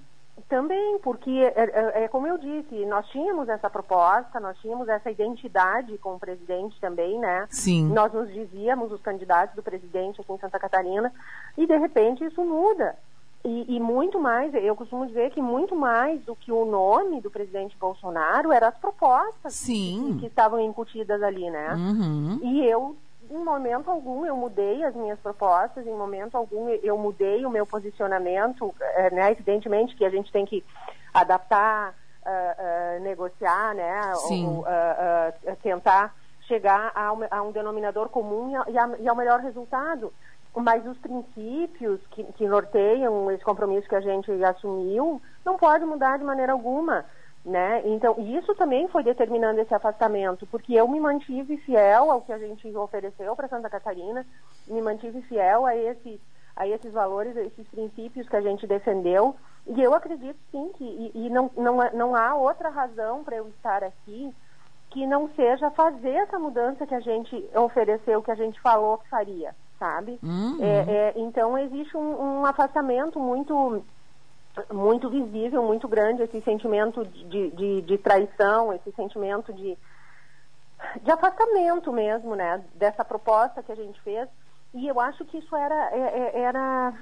Também, 0.48 0.98
porque 1.00 1.30
é, 1.30 1.54
é, 1.56 2.04
é, 2.04 2.08
como 2.08 2.26
eu 2.26 2.38
disse, 2.38 2.84
nós 2.86 3.06
tínhamos 3.08 3.48
essa 3.48 3.68
proposta, 3.68 4.40
nós 4.40 4.56
tínhamos 4.58 4.88
essa 4.88 5.10
identidade 5.10 5.96
com 5.98 6.14
o 6.14 6.18
presidente 6.18 6.78
também, 6.80 7.18
né? 7.18 7.46
Sim. 7.50 7.88
Nós 7.88 8.12
nos 8.12 8.32
dizíamos 8.32 8.92
os 8.92 9.00
candidatos 9.00 9.54
do 9.54 9.62
presidente 9.62 10.20
aqui 10.20 10.32
em 10.32 10.38
Santa 10.38 10.58
Catarina, 10.58 11.12
e 11.56 11.66
de 11.66 11.76
repente 11.76 12.24
isso 12.24 12.44
muda. 12.44 12.96
E, 13.42 13.76
e, 13.76 13.80
muito 13.80 14.20
mais, 14.20 14.52
eu 14.52 14.76
costumo 14.76 15.06
dizer 15.06 15.30
que 15.30 15.40
muito 15.40 15.74
mais 15.74 16.20
do 16.24 16.36
que 16.36 16.52
o 16.52 16.66
nome 16.66 17.22
do 17.22 17.30
presidente 17.30 17.74
Bolsonaro 17.78 18.52
eram 18.52 18.68
as 18.68 18.76
propostas 18.76 19.54
Sim. 19.54 20.12
que, 20.12 20.20
que 20.20 20.26
estavam 20.26 20.60
incutidas 20.60 21.22
ali, 21.22 21.48
né? 21.48 21.74
Uhum. 21.74 22.38
E 22.42 22.66
eu 22.66 22.96
em 23.30 23.44
momento 23.44 23.90
algum 23.90 24.26
eu 24.26 24.36
mudei 24.36 24.82
as 24.82 24.94
minhas 24.94 25.18
propostas, 25.20 25.86
em 25.86 25.94
momento 25.94 26.36
algum 26.36 26.68
eu 26.68 26.98
mudei 26.98 27.46
o 27.46 27.50
meu 27.50 27.64
posicionamento, 27.64 28.74
é, 28.80 29.10
né? 29.10 29.30
Evidentemente 29.30 29.94
que 29.94 30.04
a 30.04 30.10
gente 30.10 30.32
tem 30.32 30.44
que 30.44 30.64
adaptar, 31.14 31.94
uh, 32.26 32.98
uh, 32.98 33.02
negociar, 33.02 33.74
né? 33.74 34.12
Ou, 34.16 34.60
uh, 34.60 35.56
tentar 35.62 36.14
chegar 36.46 36.90
a 36.94 37.12
um, 37.12 37.20
a 37.30 37.42
um 37.42 37.52
denominador 37.52 38.08
comum 38.08 38.50
e, 38.68 38.76
a, 38.76 38.90
e, 38.98 39.08
ao 39.08 39.14
melhor 39.14 39.38
resultado. 39.38 40.12
Mas 40.54 40.84
os 40.84 40.98
princípios 40.98 42.00
que, 42.10 42.24
que 42.24 42.48
norteiam 42.48 43.30
esse 43.30 43.44
compromisso 43.44 43.88
que 43.88 43.94
a 43.94 44.00
gente 44.00 44.30
assumiu 44.42 45.22
não 45.44 45.56
pode 45.56 45.84
mudar 45.84 46.18
de 46.18 46.24
maneira 46.24 46.52
alguma. 46.52 47.04
Né? 47.44 47.82
Então, 47.86 48.16
isso 48.18 48.54
também 48.54 48.86
foi 48.88 49.02
determinando 49.02 49.60
esse 49.60 49.74
afastamento, 49.74 50.46
porque 50.46 50.74
eu 50.74 50.86
me 50.86 51.00
mantive 51.00 51.56
fiel 51.58 52.10
ao 52.10 52.20
que 52.20 52.32
a 52.32 52.38
gente 52.38 52.68
ofereceu 52.76 53.34
para 53.34 53.48
Santa 53.48 53.70
Catarina, 53.70 54.26
me 54.66 54.82
mantive 54.82 55.22
fiel 55.22 55.64
a, 55.64 55.74
esse, 55.74 56.20
a 56.54 56.68
esses 56.68 56.92
valores, 56.92 57.34
a 57.38 57.40
esses 57.40 57.66
princípios 57.68 58.28
que 58.28 58.36
a 58.36 58.42
gente 58.42 58.66
defendeu, 58.66 59.34
e 59.66 59.80
eu 59.80 59.94
acredito 59.94 60.38
sim 60.50 60.70
que, 60.76 60.84
e, 60.84 61.12
e 61.14 61.30
não, 61.30 61.50
não, 61.56 61.78
não 61.94 62.14
há 62.14 62.34
outra 62.34 62.68
razão 62.68 63.24
para 63.24 63.36
eu 63.36 63.48
estar 63.48 63.82
aqui 63.84 64.34
que 64.90 65.06
não 65.06 65.30
seja 65.34 65.70
fazer 65.70 66.14
essa 66.16 66.38
mudança 66.38 66.86
que 66.86 66.94
a 66.94 67.00
gente 67.00 67.48
ofereceu, 67.54 68.22
que 68.22 68.30
a 68.30 68.34
gente 68.34 68.60
falou 68.60 68.98
que 68.98 69.08
faria, 69.08 69.54
sabe? 69.78 70.18
Uhum. 70.22 70.58
É, 70.60 70.66
é, 70.66 71.12
então, 71.16 71.56
existe 71.56 71.96
um, 71.96 72.40
um 72.40 72.44
afastamento 72.44 73.18
muito 73.18 73.82
muito 74.72 75.08
visível, 75.08 75.62
muito 75.62 75.86
grande 75.86 76.22
esse 76.22 76.40
sentimento 76.42 77.04
de, 77.04 77.50
de, 77.50 77.82
de 77.82 77.98
traição, 77.98 78.72
esse 78.72 78.90
sentimento 78.92 79.52
de, 79.52 79.76
de 81.02 81.10
afastamento 81.10 81.92
mesmo, 81.92 82.34
né, 82.34 82.62
dessa 82.74 83.04
proposta 83.04 83.62
que 83.62 83.72
a 83.72 83.76
gente 83.76 84.00
fez. 84.02 84.28
E 84.72 84.86
eu 84.86 85.00
acho 85.00 85.24
que 85.24 85.38
isso 85.38 85.54
era, 85.56 85.90
é, 85.92 85.98
é, 86.00 86.40
era 86.42 86.94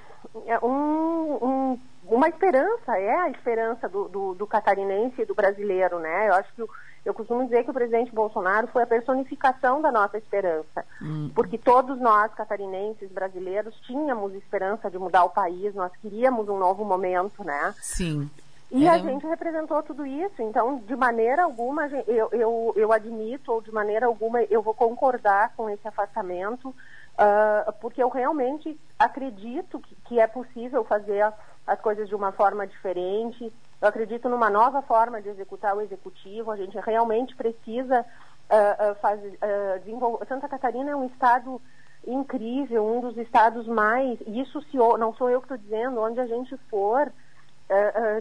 é 0.47 0.59
um, 0.65 1.35
um, 1.45 1.81
uma 2.09 2.29
esperança, 2.29 2.97
é 2.99 3.15
a 3.15 3.31
esperança 3.31 3.89
do, 3.89 4.09
do, 4.09 4.35
do, 4.35 4.47
catarinense 4.47 5.23
e 5.23 5.25
do 5.25 5.35
brasileiro, 5.35 5.99
né? 5.99 6.29
Eu 6.29 6.35
acho 6.35 6.53
que 6.55 6.65
eu 7.05 7.15
costumo 7.15 7.45
dizer 7.45 7.65
que 7.65 7.71
o 7.71 7.75
presidente 7.75 8.13
Bolsonaro 8.13 8.67
foi 8.69 8.83
a 8.83 8.87
personificação 8.87 9.81
da 9.81 9.93
nossa 9.93 10.19
esperança, 10.19 10.85
hum. 11.01 11.31
porque 11.35 11.57
todos 11.57 11.99
nós, 11.99 12.33
catarinenses, 12.35 13.11
brasileiros, 13.11 13.75
tínhamos 13.87 14.35
esperança 14.35 14.91
de 14.91 14.99
mudar 14.99 15.25
o 15.25 15.31
país, 15.31 15.75
nós 15.75 15.93
queríamos 16.03 16.49
um 16.49 16.59
novo 16.59 16.85
momento, 16.85 17.45
né? 17.45 17.75
Sim. 17.81 18.29
E 18.71 18.87
a 18.87 18.99
gente 18.99 19.27
representou 19.27 19.83
tudo 19.83 20.05
isso, 20.05 20.43
então, 20.43 20.79
de 20.87 20.95
maneira 20.95 21.45
alguma, 21.45 21.87
eu, 22.07 22.29
eu, 22.33 22.73
eu 22.77 22.93
admito, 22.93 23.51
ou 23.51 23.63
de 23.63 23.73
maneira 23.73 24.05
alguma, 24.05 24.43
eu 24.43 24.61
vou 24.61 24.75
concordar 24.75 25.55
com 25.57 25.71
esse 25.71 25.89
afastamento, 25.89 26.75
uh, 27.19 27.73
porque 27.81 28.03
eu 28.03 28.09
realmente 28.09 28.79
acredito 28.99 29.81
que, 29.81 29.95
que 30.07 30.21
é 30.21 30.27
possível 30.27 30.85
fazer 30.85 31.33
as 31.67 31.81
coisas 31.81 32.09
de 32.09 32.15
uma 32.15 32.33
forma 32.33 32.67
diferente, 32.67 33.53
eu 33.81 33.89
acredito 33.89 34.29
numa 34.29 34.49
nova 34.49 34.81
forma 34.83 35.21
de 35.21 35.29
executar 35.29 35.77
o 35.77 35.81
executivo. 35.81 36.51
A 36.51 36.57
gente 36.57 36.79
realmente 36.81 37.37
precisa 37.37 38.01
uh, 38.01 38.91
uh, 38.91 38.95
fazer, 38.97 39.39
desenvolver. 39.85 40.27
Santa 40.27 40.49
Catarina 40.49 40.91
é 40.91 40.97
um 40.97 41.07
estado 41.07 41.61
incrível, 42.07 42.85
um 42.85 43.01
dos 43.01 43.17
estados 43.19 43.67
mais. 43.67 44.19
Isso 44.27 44.61
se, 44.63 44.77
não 44.77 45.15
sou 45.15 45.31
eu 45.31 45.41
que 45.41 45.45
estou 45.45 45.59
dizendo. 45.59 46.01
Onde 46.01 46.19
a 46.19 46.27
gente 46.27 46.57
for 46.71 47.13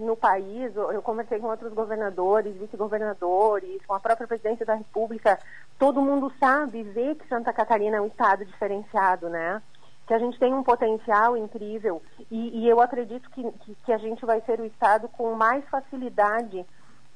no 0.02 0.16
país, 0.16 0.76
eu 0.76 1.02
conversei 1.02 1.40
com 1.40 1.48
outros 1.48 1.74
governadores, 1.74 2.56
vice-governadores, 2.58 3.86
com 3.86 3.94
a 3.94 4.00
própria 4.00 4.28
presidência 4.28 4.66
da 4.66 4.76
República. 4.76 5.40
Todo 5.80 6.02
mundo 6.02 6.32
sabe, 6.40 6.84
vê 6.84 7.16
que 7.16 7.28
Santa 7.28 7.54
Catarina 7.54 7.98
é 7.98 8.02
um 8.02 8.08
estado 8.08 8.46
diferenciado, 8.46 9.30
né? 9.30 9.62
que 10.08 10.14
a 10.14 10.20
gente 10.20 10.40
tem 10.40 10.54
um 10.54 10.64
potencial 10.64 11.36
incrível 11.36 12.02
e, 12.32 12.62
e 12.62 12.70
eu 12.70 12.80
acredito 12.80 13.30
que, 13.30 13.44
que, 13.44 13.76
que, 13.86 13.92
a 13.92 13.98
gente 13.98 14.26
vai 14.26 14.40
ser 14.42 14.58
o 14.58 14.66
Estado 14.66 15.10
com 15.10 15.34
mais 15.34 15.68
facilidade 15.68 16.66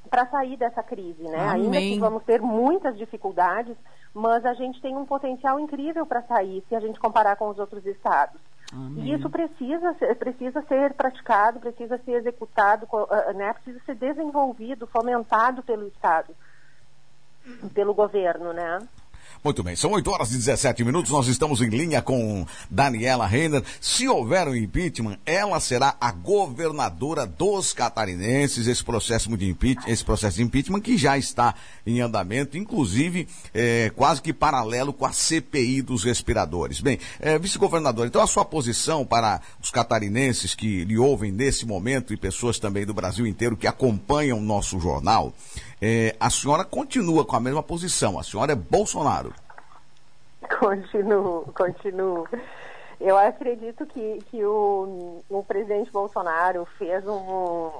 para 0.10 0.28
sair 0.28 0.58
dessa 0.58 0.84
crise, 0.84 1.24
né? 1.24 1.40
Amém. 1.40 1.64
Ainda 1.64 1.78
que 1.80 2.00
vamos 2.00 2.24
ter 2.24 2.42
muitas 2.42 2.98
dificuldades, 2.98 3.78
mas 4.14 4.46
a 4.46 4.54
gente 4.54 4.82
tem 4.82 4.96
um 4.98 5.06
potencial 5.06 5.58
incrível 5.58 6.06
para 6.06 6.22
sair 6.24 6.62
se 6.68 6.76
a 6.76 6.82
gente 6.82 7.00
comparar 7.00 7.38
com 7.38 7.48
os 7.48 7.58
outros 7.58 7.86
estados. 7.86 8.42
Amém. 8.72 9.06
E 9.06 9.14
isso 9.14 9.30
precisa, 9.30 9.94
precisa 10.18 10.62
ser 10.64 10.94
praticado, 10.94 11.60
precisa 11.60 11.98
ser 12.00 12.14
executado, 12.14 12.88
né? 13.36 13.54
precisa 13.54 13.80
ser 13.86 13.96
desenvolvido, 13.96 14.88
fomentado 14.88 15.62
pelo 15.62 15.88
Estado, 15.88 16.34
pelo 17.74 17.94
governo, 17.94 18.54
né? 18.54 18.80
Muito 19.44 19.64
bem, 19.64 19.76
são 19.76 19.94
8 19.94 20.12
horas 20.12 20.32
e 20.34 20.38
17 20.38 20.84
minutos, 20.84 21.10
nós 21.10 21.26
estamos 21.26 21.62
em 21.62 21.70
linha 21.70 22.00
com 22.00 22.46
Daniela 22.70 23.26
Reiner. 23.26 23.64
Se 23.82 24.08
houver 24.08 24.48
um 24.48 24.56
impeachment, 24.56 25.18
ela 25.26 25.60
será 25.60 25.96
a 26.00 26.12
governadora 26.12 27.26
dos 27.26 27.74
catarinenses, 27.74 28.68
esse 28.68 28.84
processo 28.84 29.36
de 29.36 29.50
impeachment, 29.50 29.92
esse 29.92 30.06
processo 30.06 30.38
de 30.38 30.44
impeachment 30.44 30.82
que 30.82 30.96
já 30.96 31.18
está 31.18 31.56
em 31.88 32.02
andamento, 32.02 32.56
inclusive 32.56 33.28
é, 33.52 33.92
quase 33.96 34.22
que 34.22 34.32
paralelo 34.32 34.94
com 34.94 35.08
a 35.08 35.12
CPI 35.12 35.82
dos 35.82 36.04
respiradores. 36.04 36.80
Bem, 36.80 37.00
é, 37.20 37.40
vice-governador, 37.40 38.06
então 38.06 38.22
a 38.22 38.28
sua 38.28 38.46
posição 38.46 39.04
para 39.04 39.42
os 39.60 39.72
catarinenses 39.72 40.54
que 40.54 40.86
lhe 40.86 41.00
ouvem 41.00 41.32
nesse 41.32 41.66
momento 41.66 42.14
e 42.14 42.18
pessoas 42.18 42.60
também 42.60 42.86
do 42.86 42.94
Brasil 42.94 43.26
inteiro 43.26 43.58
que 43.58 43.66
acompanham 43.66 44.38
o 44.38 44.44
nosso 44.44 44.80
jornal, 44.80 45.34
é, 45.82 46.16
a 46.20 46.30
senhora 46.30 46.64
continua 46.64 47.26
com 47.26 47.36
a 47.36 47.40
mesma 47.40 47.64
posição, 47.64 48.20
a 48.20 48.24
senhora 48.24 48.52
é 48.52 48.56
Bolsonaro. 48.56 49.34
Continuo, 50.60 51.52
continuo. 51.56 52.28
Eu 53.00 53.18
acredito 53.18 53.84
que, 53.88 54.20
que 54.30 54.46
o, 54.46 55.24
o 55.28 55.44
presidente 55.44 55.92
Bolsonaro 55.92 56.66
fez 56.78 57.04
um. 57.08 57.72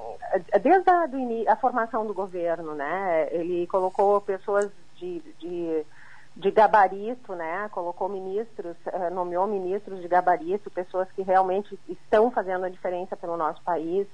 Desde 0.60 0.90
a, 0.90 1.06
do, 1.06 1.16
a 1.48 1.56
formação 1.56 2.04
do 2.04 2.12
governo, 2.12 2.74
né? 2.74 3.28
Ele 3.30 3.68
colocou 3.68 4.20
pessoas 4.20 4.68
de, 4.96 5.22
de, 5.38 5.86
de 6.36 6.50
gabarito, 6.50 7.36
né? 7.36 7.68
Colocou 7.70 8.08
ministros, 8.08 8.76
eh, 8.84 9.10
nomeou 9.10 9.46
ministros 9.46 10.00
de 10.00 10.08
gabarito, 10.08 10.68
pessoas 10.72 11.06
que 11.12 11.22
realmente 11.22 11.78
estão 11.88 12.28
fazendo 12.32 12.64
a 12.64 12.68
diferença 12.68 13.16
pelo 13.16 13.36
nosso 13.36 13.62
país. 13.62 14.08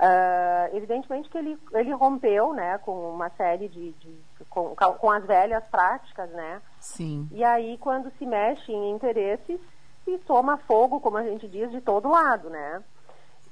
Uh, 0.00 0.74
evidentemente 0.74 1.28
que 1.28 1.36
ele, 1.36 1.58
ele 1.74 1.92
rompeu, 1.92 2.54
né, 2.54 2.78
com 2.78 3.10
uma 3.10 3.28
série 3.36 3.68
de, 3.68 3.92
de 3.92 4.18
com, 4.48 4.74
com 4.74 5.10
as 5.10 5.22
velhas 5.26 5.62
práticas, 5.64 6.30
né? 6.30 6.62
Sim. 6.78 7.28
E 7.30 7.44
aí 7.44 7.76
quando 7.76 8.10
se 8.18 8.24
mexe 8.24 8.72
em 8.72 8.92
interesses, 8.92 9.60
se 10.02 10.16
toma 10.20 10.56
fogo, 10.56 11.00
como 11.00 11.18
a 11.18 11.22
gente 11.22 11.46
diz, 11.46 11.70
de 11.70 11.82
todo 11.82 12.08
lado, 12.08 12.48
né? 12.48 12.82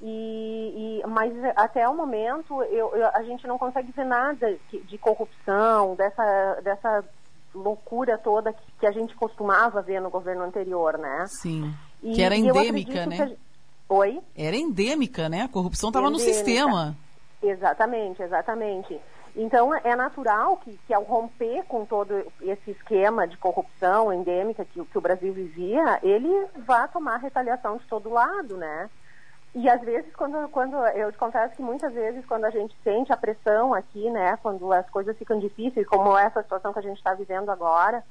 E, 0.01 1.01
e 1.03 1.07
mas 1.07 1.31
até 1.55 1.87
o 1.87 1.95
momento 1.95 2.63
eu, 2.63 2.95
eu, 2.95 3.07
a 3.13 3.21
gente 3.21 3.45
não 3.45 3.59
consegue 3.59 3.91
ver 3.91 4.05
nada 4.05 4.57
de, 4.71 4.79
de 4.81 4.97
corrupção, 4.97 5.93
dessa, 5.93 6.61
dessa 6.63 7.03
loucura 7.53 8.17
toda 8.17 8.53
que, 8.53 8.71
que, 8.79 8.87
a 8.87 8.91
gente 8.91 9.15
costumava 9.15 9.83
ver 9.83 10.01
no 10.01 10.09
governo 10.09 10.43
anterior, 10.43 10.97
né? 10.97 11.25
Sim. 11.27 11.71
E, 12.01 12.13
que 12.13 12.23
era 12.23 12.35
endêmica, 12.35 13.05
né? 13.05 13.37
Oi? 13.89 14.21
Era 14.37 14.55
endêmica, 14.55 15.27
né? 15.27 15.41
A 15.41 15.49
corrupção 15.49 15.89
estava 15.89 16.09
no 16.11 16.19
sistema. 16.19 16.95
Exatamente, 17.41 18.21
exatamente. 18.21 18.99
Então, 19.35 19.73
é 19.73 19.95
natural 19.95 20.57
que, 20.57 20.77
que 20.85 20.93
ao 20.93 21.03
romper 21.03 21.63
com 21.65 21.85
todo 21.85 22.25
esse 22.41 22.71
esquema 22.71 23.27
de 23.27 23.37
corrupção 23.37 24.13
endêmica 24.13 24.65
que, 24.65 24.83
que 24.83 24.97
o 24.97 25.01
Brasil 25.01 25.33
vivia, 25.33 25.99
ele 26.03 26.47
vá 26.65 26.87
tomar 26.87 27.17
retaliação 27.17 27.77
de 27.77 27.85
todo 27.85 28.09
lado, 28.09 28.57
né? 28.57 28.89
E 29.55 29.67
às 29.67 29.81
vezes, 29.81 30.15
quando, 30.15 30.47
quando 30.49 30.77
eu 30.89 31.11
te 31.11 31.17
confesso 31.17 31.55
que 31.55 31.61
muitas 31.61 31.91
vezes, 31.91 32.23
quando 32.25 32.45
a 32.45 32.51
gente 32.51 32.75
sente 32.83 33.11
a 33.11 33.17
pressão 33.17 33.73
aqui, 33.73 34.09
né, 34.11 34.37
quando 34.43 34.71
as 34.71 34.87
coisas 34.89 35.17
ficam 35.17 35.39
difíceis, 35.39 35.87
como 35.87 36.15
essa 36.15 36.43
situação 36.43 36.71
que 36.71 36.79
a 36.79 36.83
gente 36.83 36.97
está 36.97 37.15
vivendo 37.15 37.49
agora, 37.49 38.03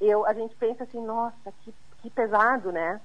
eu, 0.00 0.26
a 0.26 0.32
gente 0.32 0.54
pensa 0.56 0.84
assim, 0.84 1.00
nossa, 1.04 1.52
que, 1.62 1.74
que 2.00 2.08
pesado, 2.08 2.72
né? 2.72 2.98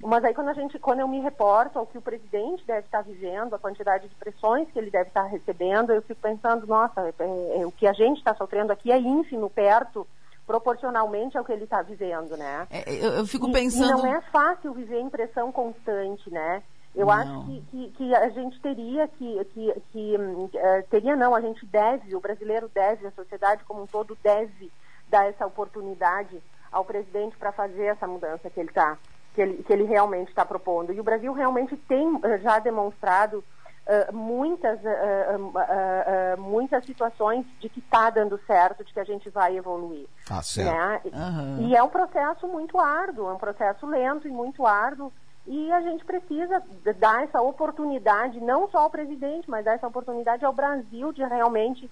Mas 0.00 0.24
aí 0.24 0.34
quando 0.34 0.48
a 0.48 0.54
gente, 0.54 0.78
quando 0.78 1.00
eu 1.00 1.08
me 1.08 1.20
reporto 1.20 1.78
ao 1.78 1.86
que 1.86 1.96
o 1.96 2.02
presidente 2.02 2.66
deve 2.66 2.86
estar 2.86 3.02
vivendo, 3.02 3.54
a 3.54 3.58
quantidade 3.58 4.08
de 4.08 4.14
pressões 4.16 4.68
que 4.70 4.78
ele 4.78 4.90
deve 4.90 5.08
estar 5.08 5.24
recebendo, 5.24 5.92
eu 5.92 6.02
fico 6.02 6.20
pensando, 6.20 6.66
nossa, 6.66 7.00
é, 7.18 7.60
é, 7.60 7.66
o 7.66 7.70
que 7.70 7.86
a 7.86 7.92
gente 7.92 8.18
está 8.18 8.34
sofrendo 8.34 8.72
aqui 8.72 8.90
é 8.90 8.98
ínfimo 8.98 9.48
perto 9.48 10.06
proporcionalmente 10.44 11.38
ao 11.38 11.44
que 11.44 11.52
ele 11.52 11.64
está 11.64 11.82
vivendo, 11.82 12.36
né? 12.36 12.66
É, 12.68 12.92
eu, 12.92 13.12
eu, 13.12 13.26
fico 13.26 13.50
pensando. 13.52 13.96
E, 13.96 14.00
e, 14.00 14.02
não 14.02 14.16
é 14.16 14.20
fácil 14.22 14.74
viver 14.74 14.98
em 14.98 15.08
pressão 15.08 15.52
constante, 15.52 16.28
né? 16.30 16.62
Eu 16.94 17.06
não. 17.06 17.12
acho 17.12 17.46
que, 17.46 17.62
que, 17.70 17.90
que, 17.92 18.14
a 18.14 18.28
gente 18.30 18.60
teria 18.60 19.08
que, 19.08 19.44
que, 19.46 19.82
que 19.92 20.16
uh, 20.16 20.88
teria 20.90 21.16
não, 21.16 21.34
a 21.34 21.40
gente 21.40 21.64
deve, 21.64 22.14
o 22.14 22.20
brasileiro 22.20 22.68
deve, 22.74 23.06
a 23.06 23.12
sociedade 23.12 23.64
como 23.64 23.82
um 23.82 23.86
todo 23.86 24.18
deve 24.22 24.70
dar 25.08 25.26
essa 25.26 25.46
oportunidade 25.46 26.42
ao 26.70 26.84
presidente 26.84 27.36
para 27.36 27.52
fazer 27.52 27.84
essa 27.84 28.06
mudança 28.06 28.50
que 28.50 28.60
ele 28.60 28.68
está 28.68 28.98
que 29.34 29.40
ele, 29.40 29.62
que 29.62 29.72
ele 29.72 29.84
realmente 29.84 30.28
está 30.28 30.44
propondo. 30.44 30.92
E 30.92 31.00
o 31.00 31.04
Brasil 31.04 31.32
realmente 31.32 31.76
tem 31.76 32.20
eh, 32.22 32.38
já 32.38 32.58
demonstrado 32.58 33.38
uh, 33.38 34.14
muitas, 34.14 34.78
uh, 34.80 36.40
muitas 36.40 36.84
situações 36.84 37.46
de 37.58 37.68
que 37.68 37.80
está 37.80 38.10
dando 38.10 38.38
certo, 38.46 38.84
de 38.84 38.92
que 38.92 39.00
a 39.00 39.04
gente 39.04 39.30
vai 39.30 39.56
evoluir. 39.56 40.06
Ah, 40.30 40.42
certo. 40.42 41.10
Né? 41.10 41.12
Uhum. 41.14 41.68
E 41.68 41.76
é 41.76 41.82
um 41.82 41.88
processo 41.88 42.46
muito 42.46 42.78
árduo, 42.78 43.30
é 43.30 43.32
um 43.32 43.38
processo 43.38 43.86
lento 43.86 44.28
e 44.28 44.30
muito 44.30 44.66
árduo. 44.66 45.12
E 45.44 45.72
a 45.72 45.80
gente 45.80 46.04
precisa 46.04 46.62
dar 46.98 47.24
essa 47.24 47.40
oportunidade, 47.40 48.40
não 48.40 48.68
só 48.70 48.78
ao 48.78 48.90
presidente, 48.90 49.50
mas 49.50 49.64
dar 49.64 49.74
essa 49.74 49.88
oportunidade 49.88 50.44
ao 50.44 50.52
Brasil 50.52 51.12
de 51.12 51.24
realmente 51.24 51.90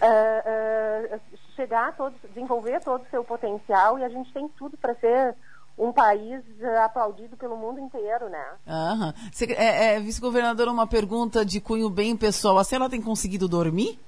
uh, 0.00 1.16
uh, 1.16 1.20
chegar 1.56 1.88
a 1.88 1.92
todo, 1.92 2.14
desenvolver 2.28 2.80
todo 2.80 3.02
o 3.02 3.10
seu 3.10 3.24
potencial 3.24 3.98
e 3.98 4.04
a 4.04 4.08
gente 4.08 4.32
tem 4.32 4.48
tudo 4.50 4.76
para 4.76 4.94
ser 4.94 5.34
um 5.76 5.92
país 5.92 6.42
aplaudido 6.84 7.36
pelo 7.36 7.56
mundo 7.56 7.80
inteiro, 7.80 8.28
né? 8.28 8.44
Aham. 8.66 9.14
é, 9.56 9.94
é, 9.94 10.00
Vice-governadora, 10.00 10.70
uma 10.70 10.86
pergunta 10.86 11.44
de 11.44 11.60
cunho 11.60 11.88
bem 11.88 12.16
pessoal. 12.16 12.58
A 12.58 12.64
senhora 12.64 12.90
tem 12.90 13.00
conseguido 13.00 13.48
dormir? 13.48 13.98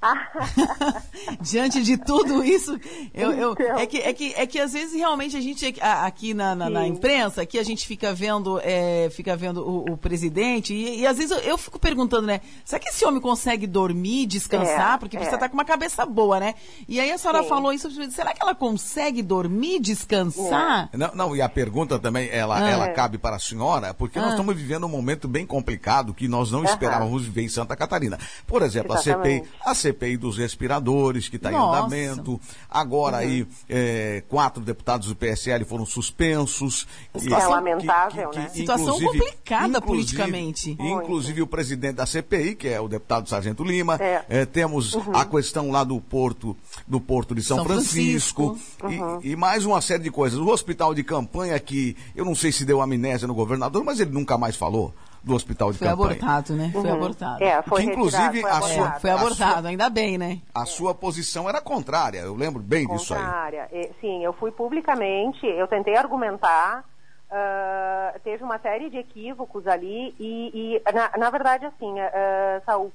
Diante 1.40 1.82
de 1.82 1.96
tudo 1.96 2.44
isso, 2.44 2.78
eu, 3.14 3.32
eu 3.32 3.52
então. 3.52 3.78
é, 3.78 3.86
que, 3.86 3.98
é, 3.98 4.12
que, 4.12 4.34
é 4.36 4.46
que 4.46 4.58
às 4.58 4.72
vezes 4.72 4.94
realmente 4.94 5.36
a 5.36 5.40
gente 5.40 5.74
aqui 5.80 6.34
na, 6.34 6.54
na, 6.54 6.70
na 6.70 6.86
imprensa, 6.86 7.42
aqui 7.42 7.58
a 7.58 7.62
gente 7.62 7.86
fica 7.86 8.12
vendo, 8.12 8.60
é, 8.62 9.08
fica 9.10 9.36
vendo 9.36 9.66
o, 9.66 9.92
o 9.92 9.96
presidente, 9.96 10.74
e, 10.74 11.00
e, 11.00 11.06
às 11.06 11.16
vezes 11.16 11.30
eu, 11.32 11.38
eu, 11.38 11.58
fico 11.58 11.78
perguntando, 11.78 12.26
né? 12.26 12.40
Será 12.64 12.78
que 12.78 12.88
esse 12.88 13.04
homem 13.04 13.20
consegue 13.20 13.66
dormir, 13.66 14.26
descansar? 14.26 14.94
É, 14.94 14.98
Porque 14.98 15.16
é. 15.16 15.20
precisa 15.20 15.36
estar 15.36 15.46
tá 15.46 15.48
com 15.48 15.54
uma 15.56 15.64
cabeça 15.64 16.04
boa, 16.04 16.38
né? 16.38 16.54
E 16.86 17.00
aí 17.00 17.10
a 17.10 17.18
senhora 17.18 17.42
Sim. 17.42 17.48
falou 17.48 17.72
isso, 17.72 17.90
será 18.10 18.32
que 18.32 18.42
ela 18.42 18.54
consegue 18.54 19.22
dormir, 19.22 19.80
descansar? 19.80 20.90
Não, 20.92 21.10
não 21.14 21.36
e 21.36 21.42
a 21.42 21.48
pergunta 21.48 21.98
também, 21.98 22.28
ela, 22.30 22.58
ah. 22.58 22.70
ela 22.70 22.88
cabe 22.90 23.18
para 23.18 23.36
a 23.36 23.40
senhora, 23.40 23.94
porque 23.94 24.18
ah. 24.18 24.22
nós 24.22 24.30
estamos 24.32 24.54
vivendo 24.54 24.84
um 24.86 24.90
momento 24.90 25.26
bem 25.26 25.46
complicado 25.46 26.14
que 26.14 26.28
nós 26.28 26.50
não 26.50 26.64
esperávamos 26.64 27.24
viver 27.24 27.42
em 27.42 27.48
Santa 27.48 27.74
Catarina. 27.74 28.18
Por 28.46 28.62
exemplo, 28.62 28.94
Exatamente. 28.94 29.40
a 29.40 29.44
CPI, 29.44 29.70
a 29.70 29.74
CPI 29.74 29.85
CPI 29.86 30.16
dos 30.16 30.36
respiradores, 30.36 31.28
que 31.28 31.36
está 31.36 31.52
em 31.52 31.56
andamento. 31.56 32.40
Agora 32.68 33.16
uhum. 33.16 33.22
aí, 33.22 33.46
é, 33.68 34.22
quatro 34.28 34.62
deputados 34.62 35.08
do 35.08 35.16
PSL 35.16 35.64
foram 35.64 35.86
suspensos. 35.86 36.86
Situação, 37.16 37.50
é 37.50 37.54
lamentável, 37.54 38.30
que, 38.30 38.36
que, 38.36 38.42
né? 38.42 38.50
Que, 38.50 38.58
Situação 38.58 39.00
complicada 39.00 39.80
politicamente. 39.80 40.76
Inclusive 40.78 41.42
o 41.42 41.46
presidente 41.46 41.96
da 41.96 42.06
CPI, 42.06 42.54
que 42.54 42.68
é 42.68 42.80
o 42.80 42.88
deputado 42.88 43.28
Sargento 43.28 43.64
Lima. 43.64 43.96
É. 44.00 44.24
É, 44.28 44.46
temos 44.46 44.94
uhum. 44.94 45.14
a 45.14 45.24
questão 45.24 45.70
lá 45.70 45.84
do 45.84 46.00
Porto, 46.00 46.56
do 46.86 47.00
Porto 47.00 47.34
de 47.34 47.42
São, 47.42 47.58
São 47.58 47.66
Francisco. 47.66 47.96
Francisco. 47.96 48.58
Uhum. 48.82 49.20
E, 49.22 49.30
e, 49.30 49.36
mais 49.36 49.64
uma 49.64 49.80
série 49.80 50.02
de 50.02 50.10
coisas. 50.10 50.38
O 50.38 50.48
hospital 50.48 50.94
de 50.94 51.02
campanha 51.02 51.58
que 51.58 51.96
eu 52.14 52.24
não 52.24 52.34
sei 52.34 52.52
se 52.52 52.64
deu 52.64 52.80
amnésia 52.80 53.26
no 53.26 53.34
governador, 53.34 53.84
mas 53.84 54.00
ele 54.00 54.10
nunca 54.10 54.36
mais 54.36 54.56
falou 54.56 54.94
do 55.26 55.34
hospital 55.34 55.72
de 55.72 55.78
foi 55.78 55.88
campanha. 55.88 56.08
Foi 56.08 56.16
abortado, 56.16 56.54
né? 56.54 56.70
Uhum. 56.72 56.82
Foi 56.82 56.90
abortado. 56.90 57.42
É, 57.42 57.62
foi 57.62 57.82
que, 57.82 57.90
inclusive 57.90 58.40
foi 58.42 58.50
a 58.50 58.60
sua 58.60 58.92
foi 58.92 59.10
abortado, 59.10 59.60
sua, 59.62 59.70
ainda 59.70 59.90
bem, 59.90 60.16
né? 60.16 60.40
A 60.54 60.64
sua 60.64 60.94
posição 60.94 61.48
era 61.48 61.60
contrária, 61.60 62.20
eu 62.20 62.36
lembro 62.36 62.62
bem 62.62 62.86
contrária. 62.86 62.98
disso 63.00 63.14
aí. 63.14 63.20
Contrária. 63.20 63.68
Sim, 64.00 64.24
eu 64.24 64.32
fui 64.32 64.52
publicamente, 64.52 65.44
eu 65.44 65.66
tentei 65.66 65.96
argumentar, 65.96 66.84
uh, 67.28 68.20
teve 68.20 68.44
uma 68.44 68.56
série 68.60 68.88
de 68.88 68.98
equívocos 68.98 69.66
ali 69.66 70.14
e, 70.20 70.78
e 70.78 70.92
na, 70.92 71.10
na, 71.18 71.28
verdade 71.28 71.66
assim, 71.66 71.92
uh, 71.92 72.64
Saul, 72.64 72.92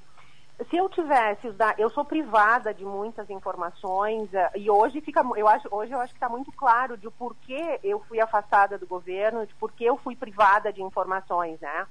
se 0.70 0.76
eu 0.78 0.88
tivesse 0.88 1.52
eu 1.76 1.90
sou 1.90 2.02
privada 2.02 2.72
de 2.72 2.84
muitas 2.84 3.28
informações 3.28 4.26
uh, 4.32 4.56
e 4.56 4.70
hoje 4.70 5.02
fica, 5.02 5.22
eu 5.36 5.46
acho, 5.46 5.68
hoje 5.70 5.92
eu 5.92 6.00
acho 6.00 6.14
que 6.14 6.16
está 6.16 6.30
muito 6.30 6.50
claro 6.52 6.96
de 6.96 7.10
porquê 7.10 7.78
eu 7.84 8.00
fui 8.08 8.20
afastada 8.20 8.78
do 8.78 8.86
governo, 8.86 9.46
de 9.46 9.54
porquê 9.56 9.84
eu 9.84 9.98
fui 9.98 10.16
privada 10.16 10.72
de 10.72 10.82
informações, 10.82 11.60
né? 11.60 11.86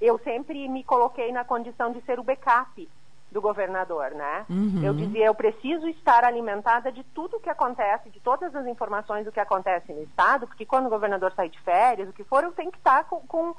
Eu 0.00 0.18
sempre 0.18 0.68
me 0.68 0.84
coloquei 0.84 1.32
na 1.32 1.44
condição 1.44 1.92
de 1.92 2.00
ser 2.02 2.18
o 2.18 2.24
backup 2.24 2.88
do 3.30 3.40
governador, 3.40 4.12
né? 4.12 4.46
Uhum. 4.48 4.82
Eu 4.82 4.94
dizia, 4.94 5.26
eu 5.26 5.34
preciso 5.34 5.88
estar 5.88 6.24
alimentada 6.24 6.92
de 6.92 7.02
tudo 7.02 7.36
o 7.36 7.40
que 7.40 7.50
acontece, 7.50 8.08
de 8.10 8.20
todas 8.20 8.54
as 8.54 8.66
informações 8.66 9.24
do 9.24 9.32
que 9.32 9.40
acontece 9.40 9.92
no 9.92 10.02
estado, 10.02 10.46
porque 10.46 10.64
quando 10.64 10.86
o 10.86 10.90
governador 10.90 11.32
sai 11.34 11.48
de 11.48 11.60
férias, 11.60 12.08
o 12.08 12.12
que 12.12 12.24
for, 12.24 12.44
eu 12.44 12.52
tenho 12.52 12.70
que 12.70 12.78
estar 12.78 13.04
com, 13.04 13.20
com 13.20 13.54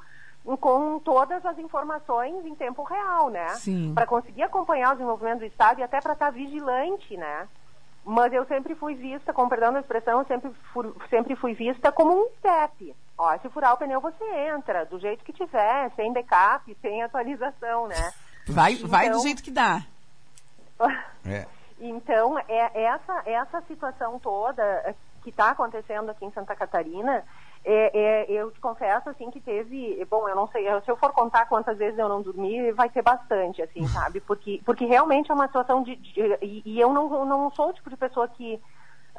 com 0.56 0.98
todas 1.00 1.44
as 1.44 1.58
informações 1.58 2.46
em 2.46 2.54
tempo 2.54 2.82
real, 2.82 3.28
né? 3.28 3.48
Para 3.92 4.06
conseguir 4.06 4.42
acompanhar 4.44 4.90
o 4.90 4.94
desenvolvimento 4.94 5.40
do 5.40 5.44
Estado 5.44 5.80
e 5.80 5.82
até 5.82 6.00
para 6.00 6.14
estar 6.14 6.30
vigilante, 6.30 7.16
né? 7.16 7.46
Mas 8.04 8.32
eu 8.32 8.46
sempre 8.46 8.74
fui 8.74 8.94
vista, 8.94 9.34
com 9.34 9.48
perdão 9.48 9.72
da 9.72 9.80
expressão, 9.80 10.24
sempre 10.24 10.50
fui, 10.72 10.90
sempre 11.10 11.36
fui 11.36 11.52
vista 11.52 11.92
como 11.92 12.14
um 12.14 12.28
step. 12.38 12.94
Ó, 13.18 13.36
se 13.38 13.48
furar 13.48 13.74
o 13.74 13.76
pneu, 13.76 14.00
você 14.00 14.24
entra, 14.54 14.86
do 14.86 14.98
jeito 15.00 15.24
que 15.24 15.32
tiver, 15.32 15.90
sem 15.96 16.12
backup, 16.12 16.76
sem 16.80 17.02
atualização, 17.02 17.88
né? 17.88 18.12
Vai, 18.46 18.74
então, 18.74 18.88
vai 18.88 19.06
do 19.06 19.10
então 19.10 19.22
jeito 19.22 19.42
que 19.42 19.50
dá. 19.50 19.82
é. 21.26 21.46
Então, 21.80 22.38
é, 22.48 22.84
essa, 22.84 23.22
essa 23.26 23.60
situação 23.62 24.18
toda 24.20 24.94
que 25.22 25.30
está 25.30 25.50
acontecendo 25.50 26.10
aqui 26.10 26.24
em 26.24 26.30
Santa 26.30 26.54
Catarina, 26.54 27.24
é, 27.64 27.98
é, 27.98 28.30
eu 28.30 28.52
te 28.52 28.60
confesso, 28.60 29.10
assim, 29.10 29.30
que 29.30 29.40
teve... 29.40 30.04
Bom, 30.08 30.28
eu 30.28 30.36
não 30.36 30.46
sei, 30.48 30.64
se 30.82 30.90
eu 30.90 30.96
for 30.96 31.12
contar 31.12 31.46
quantas 31.46 31.76
vezes 31.76 31.98
eu 31.98 32.08
não 32.08 32.22
dormi, 32.22 32.70
vai 32.72 32.88
ser 32.90 33.02
bastante, 33.02 33.60
assim, 33.60 33.86
sabe? 33.88 34.20
Porque, 34.20 34.60
porque 34.64 34.86
realmente 34.86 35.30
é 35.30 35.34
uma 35.34 35.48
situação 35.48 35.82
de... 35.82 35.96
de 35.96 36.20
e, 36.40 36.62
e 36.64 36.80
eu 36.80 36.92
não, 36.92 37.24
não 37.26 37.50
sou 37.50 37.70
o 37.70 37.72
tipo 37.72 37.90
de 37.90 37.96
pessoa 37.96 38.28
que 38.28 38.60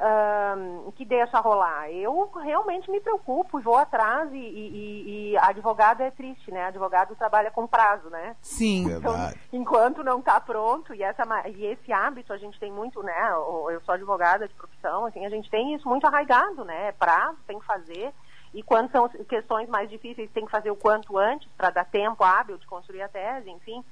uh, 0.00 0.92
que 0.92 1.04
deixa 1.04 1.38
rolar. 1.40 1.90
Eu 1.90 2.30
realmente 2.42 2.90
me 2.90 3.00
preocupo, 3.00 3.60
vou 3.60 3.76
atrás 3.76 4.32
e, 4.32 4.36
e, 4.36 5.32
e, 5.32 5.38
advogado 5.38 6.00
é 6.00 6.10
triste, 6.10 6.50
né? 6.50 6.64
Advogado 6.64 7.14
trabalha 7.14 7.50
com 7.50 7.66
prazo, 7.66 8.08
né? 8.08 8.34
Sim. 8.40 8.90
Então, 8.90 9.14
enquanto 9.52 10.02
não 10.02 10.20
está 10.20 10.40
pronto, 10.40 10.94
e, 10.94 11.02
essa, 11.02 11.24
e 11.48 11.66
esse 11.66 11.92
hábito 11.92 12.32
a 12.32 12.38
gente 12.38 12.58
tem 12.58 12.72
muito, 12.72 13.02
né? 13.02 13.30
Eu 13.30 13.80
sou 13.84 13.94
advogada 13.94 14.48
de 14.48 14.54
profissão, 14.54 15.06
assim, 15.06 15.26
a 15.26 15.30
gente 15.30 15.50
tem 15.50 15.74
isso 15.74 15.86
muito 15.88 16.06
arraigado, 16.06 16.64
né? 16.64 16.92
Prazo, 16.92 17.38
tem 17.46 17.58
que 17.58 17.66
fazer. 17.66 18.12
E 18.52 18.62
quando 18.62 18.90
são 18.90 19.08
questões 19.08 19.68
mais 19.68 19.88
difíceis, 19.88 20.30
tem 20.32 20.44
que 20.44 20.50
fazer 20.50 20.70
o 20.70 20.76
quanto 20.76 21.16
antes 21.16 21.48
para 21.56 21.70
dar 21.70 21.84
tempo 21.84 22.24
hábil 22.24 22.58
de 22.58 22.66
construir 22.66 23.02
a 23.02 23.08
tese, 23.08 23.48
enfim. 23.48 23.84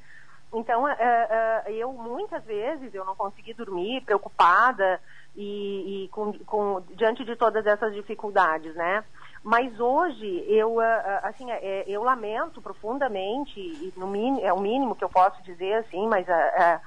Então, 0.52 0.84
uh, 0.84 0.86
uh, 0.86 1.70
eu 1.70 1.92
muitas 1.92 2.42
vezes 2.44 2.92
eu 2.94 3.04
não 3.04 3.14
consegui 3.14 3.52
dormir, 3.52 4.00
preocupada, 4.00 5.00
e, 5.38 6.04
e 6.04 6.08
com, 6.08 6.32
com, 6.40 6.82
diante 6.96 7.24
de 7.24 7.36
todas 7.36 7.64
essas 7.64 7.94
dificuldades, 7.94 8.74
né? 8.74 9.04
Mas 9.44 9.78
hoje 9.78 10.44
eu 10.48 10.80
ah, 10.80 11.20
ah, 11.22 11.28
assim 11.28 11.48
é, 11.48 11.84
eu 11.86 12.02
lamento 12.02 12.60
profundamente 12.60 13.60
e 13.60 13.94
no 13.96 14.08
mínimo, 14.08 14.44
é 14.44 14.52
o 14.52 14.58
mínimo 14.58 14.96
que 14.96 15.04
eu 15.04 15.08
posso 15.08 15.40
dizer 15.44 15.74
assim, 15.74 16.08
mas 16.08 16.28
ah, 16.28 16.80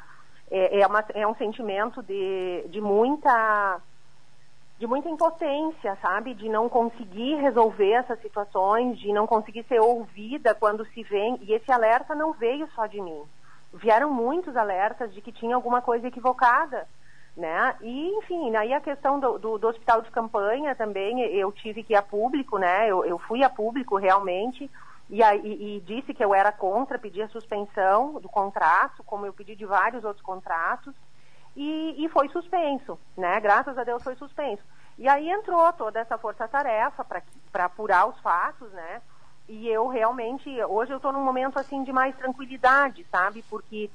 é, 0.51 0.81
é, 0.81 0.85
uma, 0.85 1.05
é 1.13 1.25
um 1.25 1.33
sentimento 1.35 2.03
de, 2.03 2.65
de 2.67 2.81
muita 2.81 3.79
de 4.77 4.85
muita 4.85 5.07
impotência, 5.07 5.97
sabe? 6.01 6.33
De 6.33 6.49
não 6.49 6.67
conseguir 6.67 7.35
resolver 7.35 7.91
essas 7.91 8.19
situações, 8.19 8.99
de 8.99 9.13
não 9.13 9.25
conseguir 9.27 9.63
ser 9.63 9.79
ouvida 9.79 10.55
quando 10.55 10.83
se 10.87 11.03
vem. 11.03 11.37
E 11.43 11.53
esse 11.53 11.71
alerta 11.71 12.15
não 12.15 12.33
veio 12.33 12.67
só 12.73 12.87
de 12.87 12.99
mim. 12.99 13.21
Vieram 13.71 14.11
muitos 14.11 14.57
alertas 14.57 15.13
de 15.13 15.21
que 15.21 15.31
tinha 15.31 15.55
alguma 15.55 15.83
coisa 15.83 16.07
equivocada 16.07 16.87
né? 17.35 17.75
E, 17.81 18.09
enfim, 18.17 18.55
aí 18.55 18.73
a 18.73 18.81
questão 18.81 19.19
do, 19.19 19.37
do, 19.37 19.57
do, 19.57 19.67
hospital 19.67 20.01
de 20.01 20.11
campanha 20.11 20.75
também, 20.75 21.21
eu 21.33 21.51
tive 21.51 21.83
que 21.83 21.93
ir 21.93 21.95
a 21.95 22.01
público, 22.01 22.57
né? 22.57 22.87
Eu, 22.87 23.05
eu 23.05 23.17
fui 23.17 23.43
a 23.43 23.49
público 23.49 23.95
realmente 23.97 24.69
e, 25.09 25.21
e, 25.21 25.77
e, 25.77 25.81
disse 25.81 26.13
que 26.13 26.23
eu 26.23 26.33
era 26.33 26.51
contra, 26.51 26.99
pedi 26.99 27.21
a 27.21 27.29
suspensão 27.29 28.13
do 28.13 28.29
contrato, 28.29 29.03
como 29.03 29.25
eu 29.25 29.33
pedi 29.33 29.55
de 29.55 29.65
vários 29.65 30.03
outros 30.03 30.25
contratos, 30.25 30.93
e, 31.55 32.03
e 32.03 32.09
foi 32.09 32.29
suspenso, 32.29 32.97
né? 33.17 33.39
Graças 33.39 33.77
a 33.77 33.83
Deus 33.83 34.03
foi 34.03 34.15
suspenso. 34.15 34.63
E 34.97 35.07
aí 35.07 35.29
entrou 35.29 35.71
toda 35.73 35.99
essa 35.99 36.17
força-tarefa 36.17 37.05
para 37.51 37.65
apurar 37.65 38.07
os 38.07 38.19
fatos, 38.19 38.71
né? 38.71 39.01
E 39.49 39.67
eu 39.67 39.87
realmente, 39.87 40.49
hoje 40.63 40.93
eu 40.93 40.97
estou 40.97 41.11
num 41.11 41.23
momento 41.23 41.59
assim 41.59 41.83
de 41.83 41.91
mais 41.91 42.15
tranquilidade, 42.15 43.05
sabe? 43.11 43.43
Porque 43.49 43.89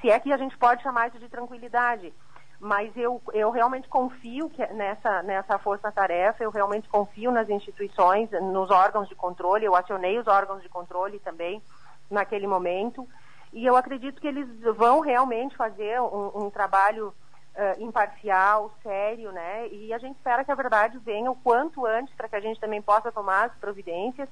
se 0.00 0.10
é 0.10 0.18
que 0.18 0.32
a 0.32 0.36
gente 0.36 0.56
pode 0.56 0.82
chamar 0.82 1.08
isso 1.08 1.18
de 1.18 1.28
tranquilidade, 1.28 2.12
mas 2.58 2.96
eu, 2.96 3.20
eu 3.32 3.50
realmente 3.50 3.88
confio 3.88 4.48
que 4.48 4.66
nessa, 4.68 5.22
nessa 5.22 5.58
força-tarefa, 5.58 6.42
eu 6.42 6.50
realmente 6.50 6.88
confio 6.88 7.30
nas 7.30 7.48
instituições, 7.48 8.30
nos 8.30 8.70
órgãos 8.70 9.08
de 9.08 9.14
controle, 9.14 9.64
eu 9.64 9.76
acionei 9.76 10.18
os 10.18 10.26
órgãos 10.26 10.62
de 10.62 10.68
controle 10.68 11.18
também 11.18 11.62
naquele 12.10 12.46
momento, 12.46 13.06
e 13.52 13.64
eu 13.64 13.76
acredito 13.76 14.20
que 14.20 14.28
eles 14.28 14.48
vão 14.76 15.00
realmente 15.00 15.56
fazer 15.56 16.00
um, 16.00 16.46
um 16.46 16.50
trabalho 16.50 17.08
uh, 17.08 17.82
imparcial, 17.82 18.70
sério, 18.82 19.32
né? 19.32 19.68
E 19.68 19.92
a 19.92 19.98
gente 19.98 20.16
espera 20.16 20.44
que 20.44 20.52
a 20.52 20.56
verdade 20.56 20.98
venha 20.98 21.30
o 21.30 21.36
quanto 21.36 21.86
antes 21.86 22.14
para 22.14 22.28
que 22.28 22.36
a 22.36 22.40
gente 22.40 22.60
também 22.60 22.82
possa 22.82 23.12
tomar 23.12 23.44
as 23.44 23.54
providências 23.56 24.28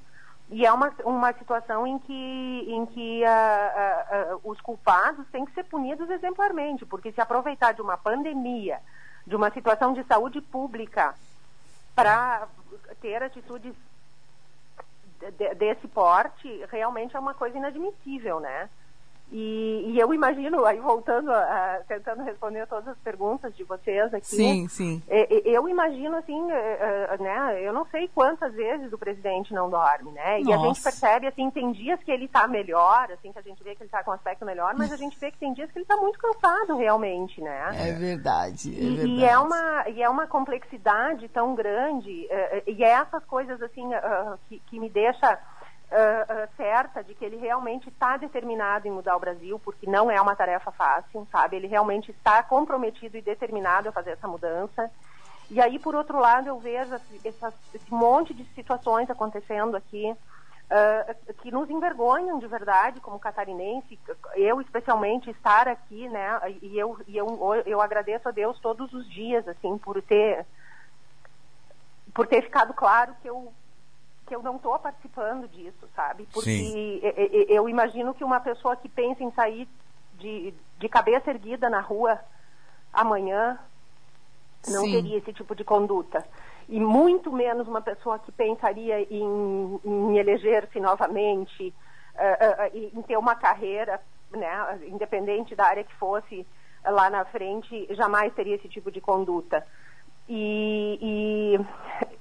e 0.51 0.67
é 0.67 0.73
uma, 0.73 0.93
uma 1.05 1.33
situação 1.33 1.87
em 1.87 1.99
que, 1.99 2.65
em 2.69 2.87
que 2.87 3.23
uh, 3.23 4.33
uh, 4.33 4.37
uh, 4.37 4.41
os 4.51 4.61
culpados 4.61 5.27
têm 5.29 5.45
que 5.45 5.53
ser 5.53 5.65
punidos 5.65 6.09
exemplarmente, 6.11 6.85
porque 6.85 7.13
se 7.13 7.21
aproveitar 7.21 7.73
de 7.73 7.81
uma 7.81 7.97
pandemia, 7.97 8.79
de 9.27 9.35
uma 9.35 9.51
situação 9.51 9.95
de 9.95 10.05
saúde 10.05 10.41
pública, 10.41 11.15
para 11.95 12.47
ter 13.01 13.23
atitudes 13.23 13.75
de, 15.31 15.55
desse 15.55 15.89
porte 15.89 16.65
realmente 16.71 17.17
é 17.17 17.19
uma 17.19 17.35
coisa 17.35 17.57
inadmissível, 17.57 18.41
né? 18.41 18.69
E, 19.33 19.93
e, 19.93 19.99
eu 19.99 20.13
imagino, 20.15 20.65
aí 20.65 20.79
voltando, 20.79 21.33
a, 21.33 21.81
tentando 21.89 22.23
responder 22.23 22.67
todas 22.67 22.89
as 22.89 22.99
perguntas 22.99 23.55
de 23.57 23.65
vocês 23.65 24.13
aqui. 24.15 24.27
Sim, 24.27 24.69
sim. 24.69 25.03
eu 25.45 25.69
imagino, 25.69 26.17
assim, 26.17 26.53
é, 26.53 27.09
é, 27.11 27.19
né, 27.19 27.61
eu 27.63 27.73
não 27.73 27.85
sei 27.87 28.09
quantas 28.09 28.53
vezes 28.55 28.93
o 28.93 28.99
presidente 28.99 29.53
não 29.53 29.69
dorme, 29.69 30.13
né? 30.13 30.41
E 30.41 30.45
Nossa. 30.45 30.57
a 30.57 30.67
gente 30.67 30.83
percebe, 30.83 31.27
assim, 31.27 31.51
tem 31.51 31.73
dias 31.73 32.01
que 32.05 32.13
ele 32.13 32.27
está 32.27 32.47
melhor, 32.47 33.11
assim, 33.11 33.33
que 33.33 33.39
a 33.39 33.43
gente 33.43 33.63
vê 33.65 33.75
que 33.75 33.83
ele 33.83 33.89
está 33.89 34.05
com 34.05 34.13
um 34.13 34.15
aspecto 34.15 34.45
melhor, 34.45 34.75
mas 34.77 34.93
a 34.93 34.97
gente 34.97 35.19
vê 35.19 35.31
que 35.31 35.39
tem 35.39 35.53
dias 35.53 35.71
que 35.71 35.79
ele 35.79 35.85
está 35.85 35.97
muito 35.97 36.19
cansado 36.19 36.77
realmente, 36.77 37.41
né? 37.41 37.71
É 37.89 37.93
verdade, 37.93 38.69
é 38.69 38.83
e, 38.83 38.97
verdade. 38.97 39.11
E 39.11 39.25
é, 39.25 39.39
uma, 39.39 39.89
e 39.89 40.03
é 40.03 40.09
uma 40.09 40.27
complexidade 40.27 41.29
tão 41.29 41.55
grande, 41.55 42.29
e 42.67 42.85
é 42.85 42.91
essas 42.91 43.25
coisas, 43.25 43.61
assim, 43.63 43.89
que, 44.49 44.61
que 44.61 44.79
me 44.79 44.89
deixa 44.89 45.39
uh, 45.95 46.57
certa 46.57 47.05
de 47.05 47.15
que 47.15 47.25
ele 47.25 47.37
realmente 47.37 47.89
está 47.89 48.17
determinado 48.17 48.89
em 48.89 48.91
mudar 48.91 49.17
o 49.17 49.21
Brasil, 49.21 49.59
porque 49.61 49.89
não 49.89 50.11
é 50.11 50.21
uma 50.21 50.35
tarefa 50.35 50.73
fácil, 50.73 51.27
sabe? 51.31 51.57
Ele 51.57 51.69
realmente 51.69 52.11
está 52.11 52.43
comprometido 52.43 53.17
e 53.17 53.23
determinado 53.23 53.89
a 53.89 53.93
fazer 53.93 54.11
essa 54.11 54.27
mudança. 54.27 54.91
E 55.51 55.61
aí, 55.61 55.79
por 55.79 55.95
outro 55.95 56.19
lado, 56.19 56.49
eu 56.49 56.59
vejo 56.59 56.95
esse 57.23 57.95
monte 57.95 58.35
de 58.35 58.45
situações 58.55 59.09
acontecendo 59.09 59.77
aqui 59.77 60.11
uh, 60.11 61.35
que 61.35 61.53
nos 61.53 61.71
envergonham 61.71 62.39
de 62.39 62.47
verdade, 62.47 63.01
como 63.01 63.21
catarinense. 63.21 63.99
Eu, 64.35 64.61
especialmente, 64.61 65.31
estar 65.31 65.69
aqui, 65.69 66.09
né? 66.09 66.41
E 66.63 66.77
eu, 66.79 66.99
e 67.07 67.17
eu, 67.17 67.63
eu 67.67 67.81
agradeço 67.81 68.29
a 68.29 68.33
Deus 68.33 68.59
todos 68.59 68.93
os 68.93 69.09
dias, 69.09 69.47
assim, 69.47 69.79
por 69.79 70.01
ter 70.03 70.45
por 72.13 72.29
ter 72.29 72.43
ficado 72.43 72.73
claro 72.73 73.17
que 73.21 73.29
eu 73.29 73.53
que 74.27 74.35
eu 74.35 74.43
não 74.43 74.57
estou 74.57 74.79
participando 74.79 75.49
disso, 75.49 75.89
sabe? 75.95 76.27
Porque 76.33 77.01
eu 77.49 77.69
imagino 77.69 78.15
que 78.15 78.25
uma 78.25 78.41
pessoa 78.41 78.77
que 78.77 78.89
pensa 78.89 79.23
em 79.23 79.31
sair 79.33 79.69
de, 80.15 80.55
de 80.79 80.89
cabeça 80.89 81.31
erguida 81.31 81.69
na 81.69 81.81
rua 81.81 82.19
amanhã 82.93 83.59
não 84.69 84.85
Sim. 84.85 84.93
teria 84.93 85.19
esse 85.19 85.33
tipo 85.33 85.55
de 85.55 85.65
conduta. 85.65 86.25
E 86.69 86.81
muito 86.81 87.31
menos 87.31 87.69
uma 87.69 87.83
pessoa 87.83 88.19
que 88.19 88.33
pensaria 88.33 89.03
em, 89.03 89.81
em 89.85 90.17
eleger-se 90.17 90.81
novamente, 90.81 91.75
uh, 92.15 92.75
uh, 92.75 92.99
em 92.99 93.03
ter 93.03 93.19
uma 93.19 93.35
carreira, 93.35 94.01
né, 94.31 94.81
independente 94.87 95.55
da 95.55 95.67
área 95.67 95.85
que 95.85 95.95
fosse 95.97 96.47
lá 96.85 97.11
na 97.11 97.25
frente, 97.27 97.87
jamais 97.91 98.33
teria 98.35 98.57
esse 98.57 98.69
tipo 98.69 98.91
de 98.91 99.01
conduta. 99.01 99.67
E, 100.29 101.59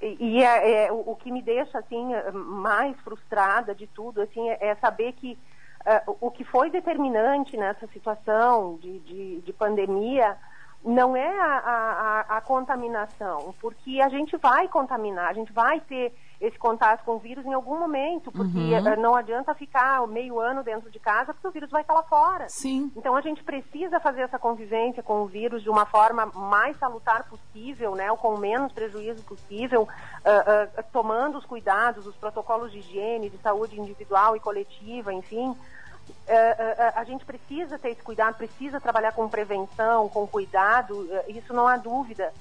e, 0.02 0.16
e 0.20 0.42
é, 0.42 0.86
é, 0.86 0.92
o 0.92 1.16
que 1.16 1.32
me 1.32 1.40
deixa 1.40 1.78
assim 1.78 2.10
mais 2.32 2.98
frustrada 3.00 3.74
de 3.74 3.86
tudo 3.86 4.20
assim 4.20 4.48
é, 4.50 4.58
é 4.60 4.74
saber 4.74 5.12
que 5.12 5.38
uh, 5.86 6.16
o 6.20 6.30
que 6.30 6.44
foi 6.44 6.70
determinante 6.70 7.56
nessa 7.56 7.86
situação 7.86 8.76
de, 8.76 8.98
de, 9.00 9.40
de 9.40 9.52
pandemia 9.52 10.36
não 10.84 11.16
é 11.16 11.40
a, 11.40 12.24
a, 12.28 12.36
a, 12.36 12.40
contaminação, 12.42 13.54
porque 13.58 14.02
a 14.02 14.08
gente 14.10 14.36
vai 14.36 14.68
contaminar, 14.68 15.30
a 15.30 15.32
gente 15.32 15.50
vai 15.50 15.80
ter 15.80 16.14
esse 16.40 16.58
contato 16.58 17.04
com 17.04 17.12
o 17.12 17.18
vírus 17.18 17.44
em 17.46 17.52
algum 17.52 17.78
momento, 17.78 18.30
porque 18.30 18.58
uhum. 18.58 18.88
Eh, 18.88 18.96
não 18.96 19.14
adianta 19.14 19.54
ficar 19.54 20.06
meio 20.06 20.40
ano 20.40 20.62
dentro 20.62 20.90
de 20.90 20.98
casa, 20.98 21.32
porque 21.32 21.46
o 21.46 21.50
vírus 21.50 21.70
vai 21.70 21.82
estar 21.82 21.94
lá 21.94 22.02
fora. 22.02 22.48
Sim. 22.48 22.90
Então 22.96 23.16
a 23.16 23.20
gente 23.20 23.42
precisa 23.42 24.00
fazer 24.00 24.22
essa 24.22 24.38
convivência 24.38 25.02
com 25.02 25.22
o 25.22 25.26
vírus 25.26 25.62
de 25.62 25.70
uma 25.70 25.86
forma 25.86 26.26
mais 26.26 26.76
salutar 26.78 27.28
possível, 27.28 27.94
né, 27.94 28.10
ou 28.10 28.16
com 28.16 28.36
menos 28.36 28.72
prejuízo 28.72 29.22
possível, 29.22 29.82
uh, 29.82 30.80
uh, 30.80 30.84
tomando 30.92 31.38
os 31.38 31.46
cuidados, 31.46 32.06
os 32.06 32.16
protocolos 32.16 32.72
de 32.72 32.78
higiene, 32.78 33.30
de 33.30 33.38
saúde 33.38 33.80
individual 33.80 34.36
e 34.36 34.40
coletiva, 34.40 35.12
enfim. 35.12 35.50
Uh, 35.50 36.92
a 36.94 37.04
gente 37.04 37.24
precisa 37.24 37.78
ter 37.78 37.90
esse 37.90 38.02
cuidado, 38.02 38.36
precisa 38.36 38.80
trabalhar 38.80 39.12
com 39.12 39.28
prevenção, 39.28 40.08
com 40.08 40.26
cuidado, 40.26 41.08
isso 41.28 41.54
não 41.54 41.66
há 41.66 41.76
dúvida. 41.76 42.32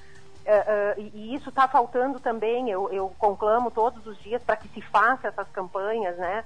Uh, 0.43 0.99
uh, 0.99 1.11
e 1.15 1.33
isso 1.35 1.49
está 1.49 1.69
faltando 1.69 2.19
também, 2.19 2.69
eu, 2.69 2.91
eu, 2.91 3.13
conclamo 3.17 3.71
todos 3.71 4.05
os 4.05 4.17
dias 4.21 4.43
para 4.43 4.57
que 4.57 4.67
se 4.67 4.81
faça 4.81 5.29
essas 5.29 5.47
campanhas, 5.49 6.17
né? 6.17 6.43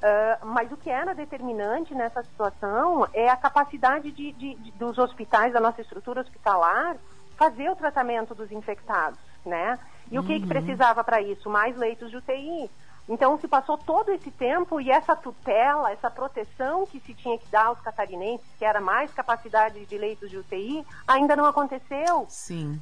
Uh, 0.00 0.46
mas 0.46 0.70
o 0.70 0.76
que 0.76 0.90
era 0.90 1.14
determinante 1.14 1.94
nessa 1.94 2.22
situação 2.22 3.06
é 3.14 3.30
a 3.30 3.36
capacidade 3.36 4.12
de, 4.12 4.32
de, 4.32 4.54
de, 4.54 4.70
dos 4.72 4.98
hospitais, 4.98 5.54
da 5.54 5.60
nossa 5.60 5.80
estrutura 5.80 6.20
hospitalar, 6.20 6.96
fazer 7.36 7.70
o 7.70 7.76
tratamento 7.76 8.34
dos 8.34 8.52
infectados, 8.52 9.18
né? 9.44 9.78
E 10.10 10.18
uhum. 10.18 10.24
o 10.24 10.26
que, 10.26 10.36
que 10.36 10.42
uhum. 10.42 10.48
precisava 10.48 11.02
para 11.02 11.22
isso? 11.22 11.48
Mais 11.48 11.74
leitos 11.76 12.10
de 12.10 12.18
UTI. 12.18 12.70
Então 13.08 13.38
se 13.38 13.48
passou 13.48 13.76
todo 13.76 14.10
esse 14.10 14.30
tempo 14.30 14.80
e 14.80 14.90
essa 14.90 15.16
tutela, 15.16 15.90
essa 15.90 16.10
proteção 16.10 16.86
que 16.86 17.00
se 17.00 17.12
tinha 17.14 17.36
que 17.38 17.48
dar 17.48 17.66
aos 17.66 17.80
catarinenses, 17.80 18.46
que 18.58 18.64
era 18.64 18.80
mais 18.80 19.12
capacidade 19.12 19.84
de 19.84 19.98
leitos 19.98 20.30
de 20.30 20.36
UTI, 20.36 20.86
ainda 21.08 21.34
não 21.34 21.44
aconteceu. 21.44 22.26
Sim. 22.28 22.80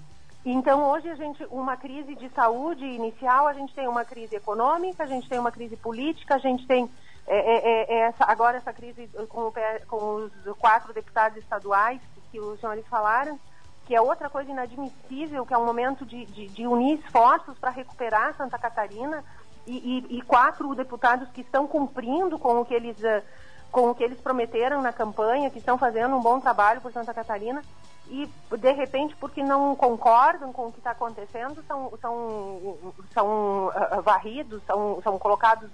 Então, 0.51 0.83
hoje 0.91 1.07
a 1.11 1.15
gente, 1.15 1.45
uma 1.51 1.77
crise 1.77 2.15
de 2.15 2.31
saúde 2.31 2.83
inicial, 2.83 3.47
a 3.47 3.53
gente 3.53 3.75
tem 3.75 3.87
uma 3.87 4.03
crise 4.03 4.35
econômica, 4.37 5.03
a 5.03 5.07
gente 5.07 5.29
tem 5.29 5.39
uma 5.39 5.53
crise 5.53 5.77
política, 5.77 6.37
a 6.37 6.39
gente 6.39 6.67
tem 6.67 6.89
é, 7.27 7.37
é, 7.37 7.57
é, 7.57 7.95
é 7.95 7.99
essa, 8.07 8.25
agora 8.25 8.57
essa 8.57 8.73
crise 8.73 9.11
com, 9.29 9.53
com, 9.87 10.31
os 10.47 10.57
quatro 10.57 10.95
deputados 10.95 11.37
estaduais 11.37 12.01
que, 12.33 12.41
os 12.41 12.59
senhores 12.61 12.87
falaram, 12.87 13.39
que 13.85 13.95
é 13.95 14.01
outra 14.01 14.31
coisa 14.31 14.51
inadmissível, 14.51 15.45
que 15.45 15.53
é 15.53 15.59
um 15.59 15.67
momento 15.67 16.07
de, 16.07 16.25
de, 16.25 16.49
de 16.49 16.67
unir 16.67 16.99
esforços 16.99 17.59
para 17.59 17.69
recuperar 17.69 18.35
Santa 18.35 18.59
Catarina 18.59 19.23
e, 19.67 20.07
e, 20.09 20.17
e, 20.17 20.23
quatro 20.23 20.75
deputados 20.75 21.29
que 21.29 21.43
estão 21.43 21.67
cumprindo 21.67 22.39
com 22.39 22.59
o 22.59 22.65
que 22.65 22.73
eles 22.73 23.05
eh, 23.05 23.23
com 23.71 23.91
o 23.91 23.95
que 23.95 24.03
eles 24.03 24.19
prometeram 24.19 24.81
na 24.81 24.95
campanha, 24.95 25.51
que 25.51 25.59
estão 25.59 25.77
fazendo 25.77 26.17
um 26.17 26.23
bom 26.23 26.41
trabalho 26.41 26.81
por 26.81 26.91
Santa 26.91 27.13
Catarina 27.13 27.63
e 28.11 28.57
de 28.57 28.73
repente 28.73 29.15
porque 29.17 29.43
não 29.43 29.77
concordam 29.77 30.53
com 30.53 30.67
o 30.67 30.73
que 30.73 30.79
está 30.79 30.93
acontecendo 30.93 31.63
são 31.67 31.93
são 32.01 32.79
são 33.13 33.67
uh, 33.69 34.03
varridos 34.03 34.63
são 34.67 35.01
são 35.03 35.19
colocados 35.19 35.71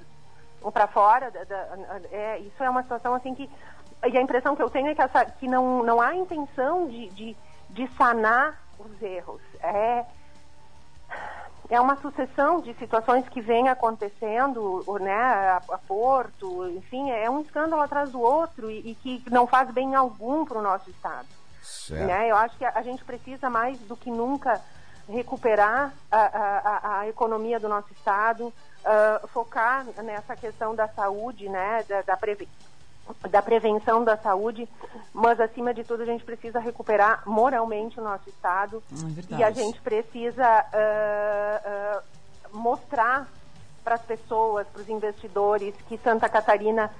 para 0.72 0.86
fora 0.86 1.30
da, 1.30 1.44
da, 1.44 1.76
é, 2.10 2.38
isso 2.40 2.62
é 2.62 2.68
uma 2.68 2.82
situação 2.82 3.14
assim 3.14 3.34
que 3.34 3.48
e 4.06 4.18
a 4.18 4.20
impressão 4.20 4.54
que 4.54 4.62
eu 4.62 4.68
tenho 4.68 4.88
é 4.88 4.94
que, 4.94 5.02
essa, 5.02 5.24
que 5.24 5.46
não 5.46 5.82
não 5.82 6.00
há 6.00 6.14
intenção 6.14 6.88
de, 6.88 7.08
de, 7.10 7.36
de 7.70 7.88
sanar 7.96 8.60
os 8.78 9.02
erros 9.02 9.42
é 9.62 10.04
é 11.70 11.80
uma 11.80 11.96
sucessão 11.96 12.60
de 12.60 12.74
situações 12.74 13.26
que 13.28 13.40
vem 13.40 13.68
acontecendo, 13.68 14.84
né, 15.00 15.12
a, 15.14 15.62
a 15.70 15.78
Porto, 15.78 16.68
enfim, 16.68 17.10
é 17.10 17.28
um 17.30 17.40
escândalo 17.40 17.80
atrás 17.80 18.12
do 18.12 18.20
outro 18.20 18.70
e, 18.70 18.90
e 18.90 18.94
que 18.94 19.30
não 19.30 19.46
faz 19.46 19.70
bem 19.70 19.94
algum 19.94 20.44
para 20.44 20.58
o 20.58 20.62
nosso 20.62 20.90
Estado. 20.90 21.26
Né? 22.06 22.30
Eu 22.30 22.36
acho 22.36 22.56
que 22.56 22.64
a, 22.64 22.72
a, 22.74 22.82
gente 22.82 23.04
precisa 23.04 23.48
mais 23.50 23.78
do 23.80 23.96
que 23.96 24.10
nunca 24.10 24.60
recuperar 25.08 25.92
a, 26.10 26.18
a, 26.18 26.98
a 27.00 27.08
economia 27.08 27.60
do 27.60 27.68
nosso 27.68 27.92
Estado, 27.92 28.46
uh, 28.46 29.28
focar 29.28 29.84
nessa 30.02 30.34
questão 30.34 30.74
da 30.74 30.88
saúde, 30.88 31.48
né, 31.48 31.84
da, 31.88 32.02
da, 32.02 32.16
preve 32.16 32.48
da 33.30 33.42
prevenção 33.42 34.02
da 34.02 34.16
saúde, 34.16 34.66
mas 35.12 35.38
acima 35.38 35.74
de 35.74 35.84
tudo 35.84 36.02
a 36.02 36.06
gente 36.06 36.24
precisa 36.24 36.58
recuperar 36.58 37.22
moralmente 37.26 38.00
o 38.00 38.02
nosso 38.02 38.28
Estado. 38.30 38.82
É 39.30 39.36
e 39.36 39.44
a 39.44 39.50
gente 39.50 39.78
precisa 39.82 40.64
uh, 40.72 41.98
uh, 41.98 42.56
mostrar 42.56 43.28
para 43.84 43.96
as 43.96 44.02
pessoas, 44.02 44.66
para 44.68 44.80
os 44.80 44.88
investidores 44.88 45.74
que 45.86 45.98
Santa 45.98 46.28
Catarina 46.28 46.90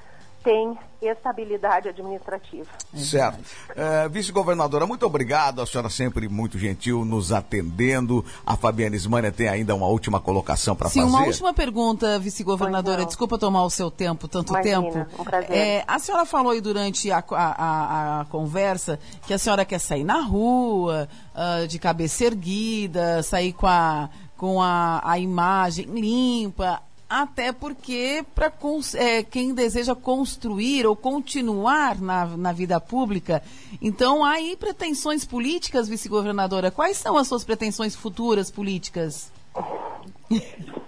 tem 0.44 0.78
estabilidade 1.00 1.88
administrativa. 1.88 2.68
Certo. 2.94 3.40
É, 3.74 4.09
Vice-governadora, 4.09 4.87
muito 4.87 5.04
obrigado. 5.07 5.62
A 5.62 5.66
senhora 5.66 5.88
sempre 5.88 6.28
muito 6.28 6.59
gentil 6.59 7.04
nos 7.04 7.33
atendendo. 7.33 8.24
A 8.44 8.57
Fabiana 8.57 8.94
Ismânia 8.94 9.33
tem 9.33 9.48
ainda 9.48 9.74
uma 9.74 9.87
última 9.87 10.20
colocação 10.20 10.76
para 10.76 10.88
fazer. 10.88 11.00
Sim, 11.00 11.07
uma 11.07 11.24
última 11.24 11.54
pergunta, 11.54 12.18
vice-governadora. 12.18 13.07
Desculpa 13.07 13.38
tomar 13.38 13.64
o 13.64 13.70
seu 13.70 13.90
tempo, 13.90 14.28
tanto 14.28 14.52
Imagina, 14.52 14.83
tempo. 14.83 15.07
Um 15.18 15.24
prazer. 15.24 15.57
É, 15.57 15.85
a 15.87 15.98
senhora 15.98 16.26
falou 16.26 16.52
aí 16.52 16.61
durante 16.61 17.11
a, 17.11 17.18
a, 17.18 17.35
a, 17.35 18.20
a, 18.20 18.24
conversa 18.26 18.98
que 19.26 19.33
a 19.33 19.38
senhora 19.38 19.64
quer 19.64 19.78
sair 19.78 20.04
na 20.04 20.20
rua, 20.20 21.09
uh, 21.35 21.66
de 21.66 21.78
cabeça 21.78 22.24
erguida, 22.24 23.22
sair 23.22 23.54
com 23.54 23.66
a, 23.66 24.11
com 24.37 24.61
a, 24.61 25.00
a 25.02 25.18
imagem 25.18 25.87
limpa 25.87 26.83
até 27.22 27.53
porque 27.53 28.24
para 28.35 28.53
é, 28.94 29.22
quem 29.22 29.55
deseja 29.55 29.94
construir 29.94 30.85
ou 30.85 30.96
continuar 30.96 32.00
na, 32.00 32.27
na 32.27 32.53
vida 32.53 32.81
pública, 32.81 33.40
então 33.81 34.24
há 34.24 34.33
aí 34.33 34.57
pretensões 34.57 35.24
políticas, 35.24 35.88
vice-governadora. 35.88 36.72
Quais 36.72 36.96
são 36.96 37.16
as 37.16 37.29
suas 37.29 37.44
pretensões 37.44 37.94
futuras 37.94 38.50
políticas? 38.50 39.31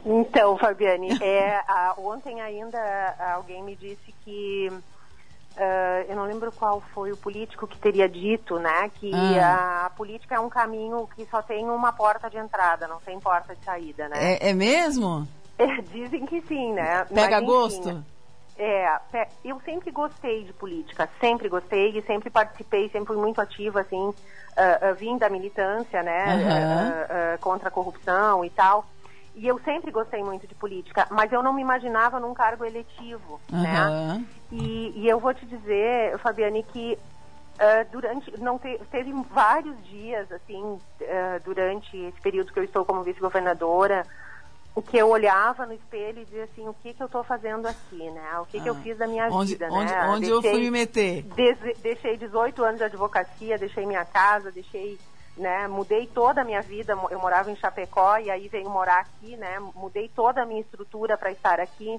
Então, 0.05 0.59
Fabiane, 0.59 1.17
é, 1.23 1.63
a, 1.69 1.95
ontem 1.97 2.41
ainda 2.41 3.15
alguém 3.35 3.63
me 3.63 3.77
disse 3.77 4.13
que 4.25 4.71
Uh, 5.57 6.05
eu 6.11 6.17
não 6.17 6.25
lembro 6.25 6.53
qual 6.53 6.83
foi 6.93 7.11
o 7.13 7.17
político 7.17 7.67
que 7.67 7.79
teria 7.79 8.07
dito, 8.07 8.59
né, 8.59 8.91
que 8.97 9.11
ah. 9.15 9.87
a 9.87 9.91
política 9.97 10.35
é 10.35 10.39
um 10.39 10.51
caminho 10.51 11.09
que 11.17 11.25
só 11.31 11.41
tem 11.41 11.65
uma 11.71 11.95
porta 11.95 12.29
de 12.29 12.37
entrada, 12.37 12.87
não 12.87 13.01
tem 13.01 13.19
porta 13.19 13.57
de 13.57 13.65
saída, 13.65 14.07
né? 14.07 14.35
É, 14.35 14.51
é 14.51 14.53
mesmo? 14.53 15.27
É, 15.59 15.81
dizem 15.83 16.27
que 16.27 16.41
sim, 16.43 16.73
né? 16.73 17.05
Pega 17.07 17.37
Mas, 17.37 17.47
gosto? 17.47 18.05
É, 18.59 18.99
eu 19.45 19.61
sempre 19.61 19.91
gostei 19.91 20.45
de 20.45 20.53
política, 20.55 21.09
sempre 21.21 21.49
gostei 21.49 21.91
e 21.91 22.03
sempre 22.03 22.31
participei, 22.31 22.89
sempre 22.89 23.09
fui 23.09 23.17
muito 23.17 23.39
ativa, 23.39 23.81
assim, 23.81 23.97
uh, 23.97 24.13
uh, 24.13 24.95
vim 24.99 25.19
da 25.19 25.29
militância, 25.29 26.03
né, 26.03 26.25
uhum. 26.27 27.35
uh, 27.35 27.39
contra 27.39 27.69
a 27.69 27.71
corrupção 27.71 28.43
e 28.43 28.49
tal. 28.49 28.87
E 29.35 29.47
eu 29.47 29.59
sempre 29.59 29.91
gostei 29.91 30.23
muito 30.23 30.47
de 30.47 30.55
política, 30.55 31.07
mas 31.11 31.31
eu 31.31 31.43
não 31.43 31.53
me 31.53 31.61
imaginava 31.61 32.19
num 32.19 32.33
cargo 32.33 32.65
eletivo, 32.65 33.39
uhum. 33.53 33.63
né? 33.63 34.25
E, 34.51 34.95
e, 34.97 35.07
eu 35.07 35.21
vou 35.21 35.35
te 35.35 35.45
dizer, 35.45 36.17
Fabiane, 36.21 36.63
que 36.63 36.99
durante, 37.91 38.41
não 38.41 38.59
te, 38.59 38.81
teve 38.91 39.13
vários 39.31 39.77
dias, 39.85 40.31
assim, 40.33 40.79
durante 41.45 41.95
esse 41.95 42.19
período 42.23 42.51
que 42.51 42.59
eu 42.59 42.65
estou 42.65 42.85
como 42.87 43.03
vice-governadora, 43.03 44.07
o 44.77 44.83
que 44.83 44.99
eu 44.99 45.09
olhava 45.09 45.65
no 45.65 45.73
espelho 45.73 46.21
e 46.21 46.25
dizia 46.27 46.45
assim, 46.45 46.69
o 46.69 46.75
que 46.75 46.93
que 46.93 47.03
eu 47.03 47.07
estou 47.07 47.25
fazendo 47.25 47.67
aqui, 47.67 48.11
né? 48.11 48.39
O 48.39 48.45
que 48.45 48.59
ah. 48.59 48.63
que 48.63 48.69
eu 48.69 48.75
ah. 48.75 48.81
fiz 48.83 48.99
da 48.99 49.07
minha 49.07 49.27
onde, 49.31 49.55
vida, 49.55 49.69
onde, 49.73 49.91
né? 49.91 50.07
Onde 50.07 50.27
deixei, 50.29 50.37
eu 50.37 50.43
fui 50.43 50.61
me 50.61 50.71
meter? 50.71 51.23
Des, 51.23 51.59
deixei 51.79 52.19
18 52.19 52.63
anos 52.63 52.77
de 52.77 52.85
advocacia, 52.85 53.57
deixei 53.57 53.87
minha 53.87 54.05
casa, 54.05 54.53
deixei, 54.53 54.99
né? 55.35 55.67
Mudei 55.67 56.07
toda 56.07 56.43
a 56.43 56.45
minha 56.45 56.61
vida, 56.61 56.93
eu 57.11 57.19
morava 57.19 57.51
em 57.51 57.57
Chapecó 57.57 58.19
e 58.19 58.31
aí 58.31 58.49
venho 58.49 58.69
morar 58.69 58.99
aqui, 58.99 59.35
né? 59.39 59.59
Mudei 59.75 60.11
toda 60.15 60.43
a 60.43 60.47
minha 60.47 60.61
estrutura 60.61 61.17
para 61.17 61.31
estar 61.31 61.59
aqui. 61.59 61.99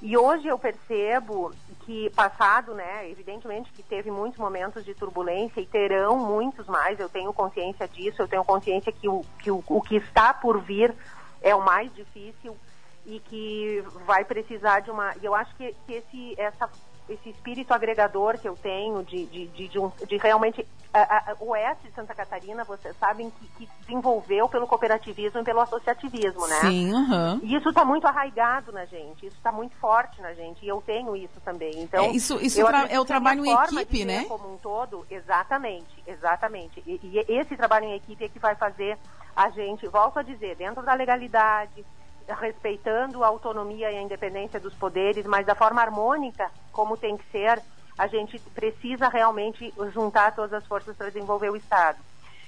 E 0.00 0.16
hoje 0.16 0.46
eu 0.46 0.58
percebo 0.58 1.52
que 1.84 2.10
passado, 2.10 2.74
né, 2.74 3.08
evidentemente 3.08 3.72
que 3.72 3.82
teve 3.82 4.10
muitos 4.10 4.38
momentos 4.38 4.84
de 4.84 4.94
turbulência 4.94 5.60
e 5.60 5.66
terão 5.66 6.16
muitos 6.16 6.66
mais, 6.66 6.98
eu 6.98 7.08
tenho 7.08 7.32
consciência 7.32 7.86
disso, 7.88 8.22
eu 8.22 8.28
tenho 8.28 8.44
consciência 8.44 8.92
que 8.92 9.08
o 9.08 9.24
que, 9.40 9.50
o, 9.50 9.62
o 9.66 9.80
que 9.80 9.96
está 9.96 10.34
por 10.34 10.60
vir 10.60 10.94
é 11.42 11.54
o 11.54 11.62
mais 11.62 11.92
difícil 11.94 12.56
e 13.04 13.20
que 13.20 13.84
vai 14.06 14.24
precisar 14.24 14.80
de 14.80 14.90
uma. 14.90 15.14
E 15.20 15.24
eu 15.24 15.34
acho 15.34 15.54
que, 15.56 15.74
que 15.86 15.94
esse, 15.94 16.34
essa, 16.38 16.70
esse 17.08 17.30
espírito 17.30 17.74
agregador 17.74 18.38
que 18.38 18.48
eu 18.48 18.56
tenho 18.56 19.02
de, 19.02 19.26
de, 19.26 19.46
de, 19.48 19.68
de, 19.68 19.78
um, 19.78 19.90
de 20.06 20.16
realmente. 20.16 20.66
A, 20.94 21.30
a, 21.30 21.36
o 21.40 21.52
oeste 21.52 21.88
de 21.88 21.94
Santa 21.94 22.14
Catarina, 22.14 22.64
vocês 22.64 22.94
sabem 23.00 23.30
que, 23.30 23.46
que, 23.56 23.68
desenvolveu 23.80 24.46
pelo 24.46 24.66
cooperativismo 24.66 25.40
e 25.40 25.42
pelo 25.42 25.60
associativismo, 25.60 26.46
né? 26.46 26.60
Sim, 26.60 26.92
uhum. 26.92 27.40
E 27.42 27.54
isso 27.54 27.70
está 27.70 27.82
muito 27.82 28.06
arraigado 28.06 28.70
na 28.72 28.84
gente, 28.84 29.24
isso 29.24 29.36
está 29.38 29.50
muito 29.50 29.74
forte 29.76 30.20
na 30.20 30.34
gente, 30.34 30.62
e 30.62 30.68
eu 30.68 30.82
tenho 30.84 31.16
isso 31.16 31.40
também. 31.42 31.72
Então, 31.78 32.04
é, 32.04 32.10
isso 32.10 32.38
isso 32.42 32.60
é 32.60 33.00
o 33.00 33.06
trabalho 33.06 33.42
em 33.42 33.50
equipe, 33.54 34.04
né? 34.04 34.26
Como 34.26 34.52
um 34.52 34.58
todo, 34.58 35.06
exatamente, 35.10 36.02
exatamente. 36.06 36.82
E, 36.86 37.00
e 37.02 37.38
esse 37.38 37.56
trabalho 37.56 37.86
em 37.86 37.94
equipe 37.94 38.26
é 38.26 38.28
que 38.28 38.38
vai 38.38 38.54
fazer 38.54 38.98
a 39.36 39.50
gente, 39.50 39.86
volto 39.88 40.18
a 40.18 40.22
dizer, 40.22 40.56
dentro 40.56 40.82
da 40.82 40.94
legalidade, 40.94 41.84
respeitando 42.28 43.24
a 43.24 43.26
autonomia 43.26 43.90
e 43.90 43.96
a 43.96 44.02
independência 44.02 44.60
dos 44.60 44.74
poderes, 44.74 45.26
mas 45.26 45.46
da 45.46 45.54
forma 45.54 45.80
harmônica, 45.80 46.50
como 46.70 46.96
tem 46.96 47.16
que 47.16 47.24
ser, 47.30 47.60
a 47.98 48.06
gente 48.06 48.38
precisa 48.54 49.08
realmente 49.08 49.72
juntar 49.92 50.34
todas 50.34 50.52
as 50.52 50.66
forças 50.66 50.96
para 50.96 51.08
desenvolver 51.08 51.50
o 51.50 51.56
Estado. 51.56 51.98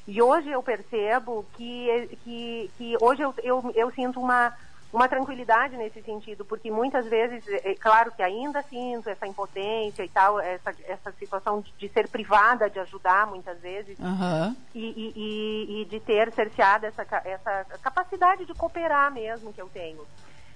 E 0.07 0.20
hoje 0.20 0.51
eu 0.51 0.62
percebo 0.62 1.47
que, 1.55 2.18
que, 2.23 2.70
que 2.77 2.97
hoje 3.01 3.23
eu, 3.23 3.35
eu, 3.42 3.73
eu 3.75 3.90
sinto 3.92 4.20
uma, 4.20 4.53
uma 4.94 5.09
tranquilidade 5.09 5.76
nesse 5.76 6.00
sentido, 6.02 6.44
porque 6.44 6.70
muitas 6.70 7.04
vezes, 7.07 7.44
é, 7.48 7.72
é 7.72 7.74
claro 7.74 8.12
que 8.12 8.22
ainda 8.22 8.62
sinto 8.62 9.11
essa 9.11 9.26
impotência 9.26 10.04
e 10.04 10.09
tal, 10.09 10.38
essa, 10.38 10.72
essa 10.87 11.11
situação 11.18 11.61
de, 11.61 11.72
de 11.76 11.88
ser 11.88 12.09
privada 12.09 12.70
de 12.70 12.78
ajudar 12.78 13.26
muitas 13.26 13.59
vezes 13.61 13.98
uhum. 13.98 14.57
e, 14.72 14.85
e, 14.87 15.12
e, 15.16 15.83
e, 15.83 15.85
de 15.87 15.98
ter 15.98 16.33
cerceado 16.33 16.87
essa, 16.87 17.02
essa 17.24 17.66
capacidade 17.83 18.44
de 18.44 18.54
cooperar 18.54 19.12
mesmo 19.12 19.52
que 19.52 19.61
eu 19.61 19.68
tenho. 19.68 20.07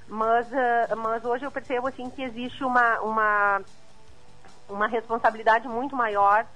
Mas, 0.07 0.47
uh, 0.53 0.97
mas 0.97 1.25
hoje 1.25 1.45
eu 1.45 1.51
percebo 1.51 1.89
assim 1.89 2.09
que 2.09 2.23
existe 2.23 2.63
uma, 2.63 3.01
uma, 3.01 3.61
uma 4.69 4.87
responsabilidade 4.87 5.67
muito 5.67 5.97
maior 5.97 6.47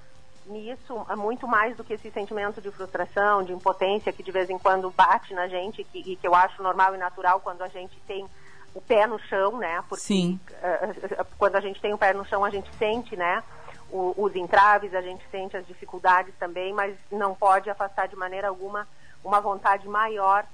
nisso 0.47 1.07
é 1.09 1.17
muito 1.17 1.47
mais 1.47 1.77
do 1.77 1.85
que 1.85 1.95
esse 1.95 2.11
sentimento 2.11 2.61
de 2.61 2.71
frustração, 2.71 3.43
de 3.43 3.53
impotência 3.53 4.13
que 4.13 4.23
de 4.23 4.31
vez 4.31 4.51
em 4.51 4.59
quando 4.59 4.91
bate 4.91 5.35
na 5.35 5.49
gente 5.49 5.85
que, 5.85 5.99
e 5.99 6.17
que 6.17 6.27
eu 6.27 6.35
acho 6.35 6.63
normal 6.63 6.95
e 6.95 6.99
natural 6.99 7.41
quando 7.41 7.63
a 7.63 7.69
gente 7.69 7.99
tem 8.07 8.27
o 8.75 8.81
pé 8.81 9.07
no 9.07 9.19
chão, 9.19 9.59
né? 9.59 9.83
Porque 9.89 10.05
Sim. 10.05 10.41
Uh, 10.51 11.25
quando 11.39 11.57
a 11.57 11.61
gente 11.61 11.81
tem 11.81 11.93
o 11.93 11.99
pé 11.99 12.13
no 12.13 12.25
chão 12.25 12.45
a 12.45 12.51
gente 12.51 12.71
sente, 12.77 13.17
né? 13.17 13.43
O, 13.91 14.15
os 14.17 14.35
entraves, 14.35 14.95
a 14.95 15.03
gente 15.03 15.23
sente 15.31 15.57
as 15.57 15.67
dificuldades 15.67 16.35
também, 16.39 16.73
mas 16.73 16.97
não 17.11 17.35
pode 17.35 17.69
afastar 17.69 18.09
de 18.09 18.17
maneira 18.17 18.49
alguma 18.49 18.89
uma 19.25 19.41
vontade 19.41 19.87
maior 19.87 20.45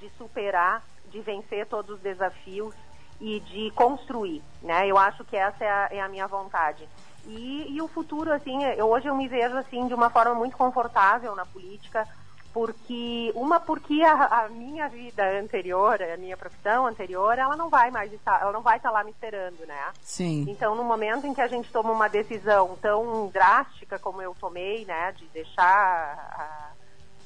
de 0.00 0.10
superar, 0.18 0.82
de 1.10 1.20
vencer 1.20 1.66
todos 1.66 1.96
os 1.96 2.00
desafios 2.00 2.74
e 3.20 3.40
de 3.40 3.70
construir, 3.70 4.42
né? 4.62 4.86
Eu 4.86 4.98
acho 4.98 5.24
que 5.24 5.36
essa 5.36 5.64
é 5.64 5.70
a, 5.70 5.88
é 5.92 6.00
a 6.00 6.08
minha 6.08 6.26
vontade. 6.26 6.88
E, 7.26 7.74
e 7.74 7.82
o 7.82 7.88
futuro, 7.88 8.32
assim, 8.32 8.62
eu, 8.64 8.86
hoje 8.86 9.08
eu 9.08 9.14
me 9.14 9.28
vejo 9.28 9.56
assim 9.56 9.86
de 9.86 9.94
uma 9.94 10.10
forma 10.10 10.34
muito 10.34 10.56
confortável 10.56 11.34
na 11.34 11.44
política, 11.44 12.06
porque 12.52 13.32
uma 13.34 13.60
porque 13.60 14.02
a, 14.02 14.44
a, 14.44 14.48
minha 14.48 14.88
vida 14.88 15.22
anterior, 15.38 16.00
a 16.02 16.16
minha 16.16 16.36
profissão 16.36 16.86
anterior, 16.86 17.38
ela 17.38 17.56
não 17.56 17.68
vai 17.68 17.90
mais 17.90 18.12
estar, 18.12 18.40
ela 18.40 18.52
não 18.52 18.62
vai 18.62 18.78
estar 18.78 18.90
lá 18.90 19.04
me 19.04 19.10
esperando, 19.10 19.66
né? 19.66 19.92
Sim. 20.00 20.46
Então, 20.48 20.74
no 20.74 20.84
momento 20.84 21.26
em 21.26 21.34
que 21.34 21.40
a 21.42 21.48
gente 21.48 21.70
toma 21.70 21.92
uma 21.92 22.08
decisão 22.08 22.76
tão 22.80 23.28
drástica 23.28 23.98
como 23.98 24.22
eu 24.22 24.34
tomei, 24.40 24.86
né, 24.86 25.12
de 25.12 25.26
deixar, 25.26 26.72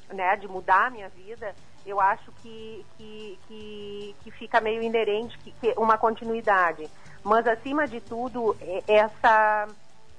a, 0.09 0.13
né, 0.13 0.35
de 0.35 0.47
mudar 0.47 0.87
a 0.87 0.89
minha 0.89 1.07
vida, 1.09 1.55
eu 1.85 2.01
acho 2.01 2.31
que 2.41 2.85
que, 2.97 3.39
que, 3.47 4.15
que 4.23 4.31
fica 4.31 4.59
meio 4.59 4.81
inerente 4.81 5.37
que, 5.37 5.51
que 5.51 5.73
uma 5.77 5.97
continuidade. 5.97 6.89
Mas 7.23 7.47
acima 7.47 7.87
de 7.87 8.01
tudo, 8.01 8.57
é 8.59 8.83
essa 8.87 9.67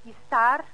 estar 0.05 0.65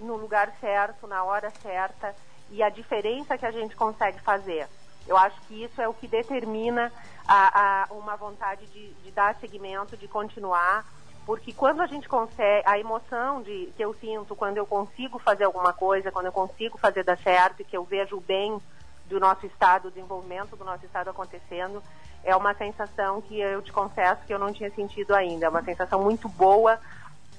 no 0.00 0.16
lugar 0.16 0.52
certo, 0.60 1.06
na 1.06 1.22
hora 1.24 1.50
certa 1.62 2.14
e 2.50 2.62
a 2.62 2.68
diferença 2.68 3.38
que 3.38 3.46
a 3.46 3.50
gente 3.50 3.74
consegue 3.74 4.20
fazer. 4.20 4.68
Eu 5.06 5.16
acho 5.16 5.40
que 5.42 5.64
isso 5.64 5.80
é 5.80 5.88
o 5.88 5.94
que 5.94 6.06
determina 6.06 6.92
a, 7.26 7.84
a 7.84 7.94
uma 7.94 8.16
vontade 8.16 8.66
de, 8.66 8.92
de, 8.94 9.10
dar 9.10 9.34
seguimento, 9.36 9.96
de 9.96 10.08
continuar, 10.08 10.84
porque 11.26 11.52
quando 11.52 11.80
a 11.80 11.86
gente 11.86 12.08
consegue, 12.08 12.66
a 12.66 12.78
emoção 12.78 13.42
de, 13.42 13.72
que 13.76 13.84
eu 13.84 13.94
sinto 13.94 14.36
quando 14.36 14.58
eu 14.58 14.66
consigo 14.66 15.18
fazer 15.18 15.44
alguma 15.44 15.72
coisa, 15.72 16.10
quando 16.10 16.26
eu 16.26 16.32
consigo 16.32 16.78
fazer 16.78 17.02
dar 17.02 17.18
certo 17.18 17.60
e 17.60 17.64
que 17.64 17.76
eu 17.76 17.84
vejo 17.84 18.16
o 18.16 18.20
bem 18.20 18.60
do 19.06 19.20
nosso 19.20 19.46
estado, 19.46 19.88
o 19.88 19.90
desenvolvimento 19.90 20.56
do 20.56 20.64
nosso 20.64 20.84
estado 20.84 21.10
acontecendo, 21.10 21.82
é 22.22 22.34
uma 22.34 22.54
sensação 22.54 23.20
que 23.20 23.38
eu 23.38 23.60
te 23.60 23.72
confesso 23.72 24.24
que 24.26 24.32
eu 24.32 24.38
não 24.38 24.52
tinha 24.52 24.70
sentido 24.70 25.14
ainda. 25.14 25.46
É 25.46 25.48
uma 25.48 25.62
sensação 25.62 26.02
muito 26.02 26.28
boa, 26.28 26.80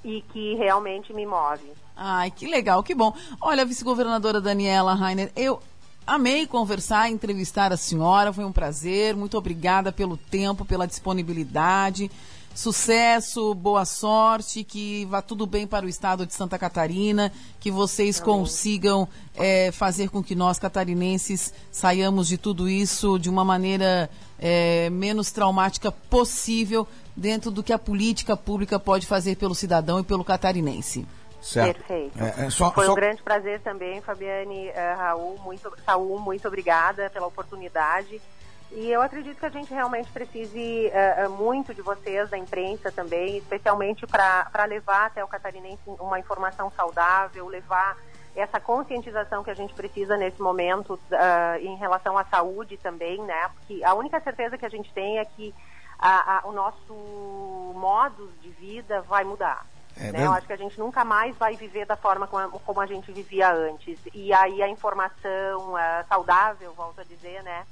e 0.06 0.22
que 0.32 0.54
realmente 0.56 1.12
me 1.12 1.26
move. 1.26 1.74
Ai, 1.98 2.30
que 2.30 2.46
legal, 2.48 2.84
que 2.84 2.94
bom. 2.94 3.14
Olha, 3.42 3.66
vice-governadora 3.66 4.40
Daniela 4.40 4.94
Rainer, 4.94 5.32
eu 5.36 5.60
amei 6.06 6.46
conversar, 6.46 7.10
entrevistar 7.10 7.74
a 7.74 7.78
senhora, 7.78 8.32
foi 8.32 8.46
um 8.46 8.52
prazer. 8.52 9.16
Muito 9.16 9.36
obrigada 9.36 9.92
pelo 9.92 10.16
tempo, 10.16 10.64
pela 10.64 10.86
disponibilidade. 10.86 12.12
Sucesso, 12.54 13.54
boa 13.54 13.84
sorte, 13.84 14.64
que 14.64 15.06
vá 15.06 15.22
tudo 15.22 15.46
bem 15.46 15.68
para 15.68 15.86
o 15.86 15.90
estado 15.90 16.26
de 16.26 16.34
Santa 16.34 16.58
Catarina, 16.58 17.30
que 17.60 17.70
vocês 17.70 18.22
Amém. 18.22 18.34
consigam 18.34 19.10
é, 19.36 19.74
fazer 19.74 20.10
com 20.10 20.24
que 20.24 20.36
nós 20.36 20.58
catarinenses 20.58 21.54
saiamos 21.70 22.30
de 22.30 22.38
tudo 22.38 22.70
isso 22.70 23.20
de 23.20 23.30
uma 23.30 23.44
maneira 23.44 24.10
é, 24.40 24.90
menos 24.90 25.32
traumática 25.32 25.92
possível, 25.92 26.88
dentro 27.16 27.50
do 27.50 27.64
que 27.64 27.72
a 27.72 27.80
política 27.80 28.36
pública 28.36 28.80
pode 28.80 29.08
fazer 29.08 29.36
pelo 29.38 29.56
cidadão 29.56 30.00
e 30.00 30.04
pelo 30.04 30.24
catarinense. 30.24 31.08
Certo. 31.42 31.78
Perfeito. 31.78 32.24
É, 32.24 32.48
é, 32.48 32.50
só, 32.50 32.72
Foi 32.72 32.86
só... 32.86 32.92
um 32.92 32.96
grande 32.96 33.22
prazer 33.22 33.60
também, 33.62 34.02
Fabiane, 34.02 34.70
uh, 34.70 34.98
Raul, 34.98 35.38
muito, 35.44 35.72
Saul, 35.86 36.20
muito 36.20 36.48
obrigada 36.48 37.10
pela 37.12 37.28
oportunidade. 37.28 38.20
E 38.72 38.92
eu 38.92 39.00
acredito 39.02 39.38
que 39.38 39.46
a 39.46 39.50
gente 39.50 39.72
realmente 39.72 40.12
precise 40.12 40.92
uh, 40.92 41.30
muito 41.30 41.74
de 41.74 41.84
vocês, 41.84 42.30
da 42.32 42.38
imprensa 42.38 42.92
também, 42.92 43.38
especialmente 43.38 44.08
para 44.08 44.66
levar 44.68 45.06
até 45.06 45.24
o 45.24 45.28
catarinense 45.28 45.82
uma 45.86 46.20
informação 46.20 46.72
saudável, 46.76 47.48
levar 47.48 47.96
essa 48.36 48.60
conscientização 48.60 49.44
que 49.44 49.52
a 49.52 49.54
gente 49.54 49.74
precisa 49.74 50.18
nesse 50.18 50.42
momento 50.42 50.96
uh, 50.96 51.58
em 51.62 51.76
relação 51.78 52.18
à 52.18 52.26
saúde 52.26 52.76
também, 52.78 53.22
né? 53.22 53.50
Porque 53.54 53.84
a 53.84 53.94
única 53.94 54.20
certeza 54.20 54.58
que 54.58 54.66
a 54.66 54.70
gente 54.70 54.92
tem 54.94 55.20
é 55.20 55.26
que 55.26 55.54
a, 55.98 56.40
a, 56.40 56.48
o 56.48 56.52
nosso 56.52 56.94
modo 57.76 58.32
de 58.42 58.50
vida 58.50 59.02
vai 59.02 59.24
mudar. 59.24 59.66
É 59.98 60.12
né? 60.12 60.26
Eu 60.26 60.34
acho 60.34 60.46
que 60.46 60.54
a 60.54 60.58
gente 60.58 60.78
nunca 60.78 61.06
mais 61.06 61.36
vai 61.38 61.56
viver 61.56 61.86
da 61.86 61.96
forma 61.96 62.28
como, 62.28 62.60
como 62.60 62.82
a 62.82 62.86
gente 62.86 63.12
vivia 63.12 63.52
antes. 63.52 63.98
E 64.14 64.34
aí 64.34 64.62
a 64.62 64.68
informação 64.68 65.74
saudável, 66.10 66.74
volto 66.74 67.00
a 67.00 67.04
dizer, 67.04 67.42
né, 67.44 67.66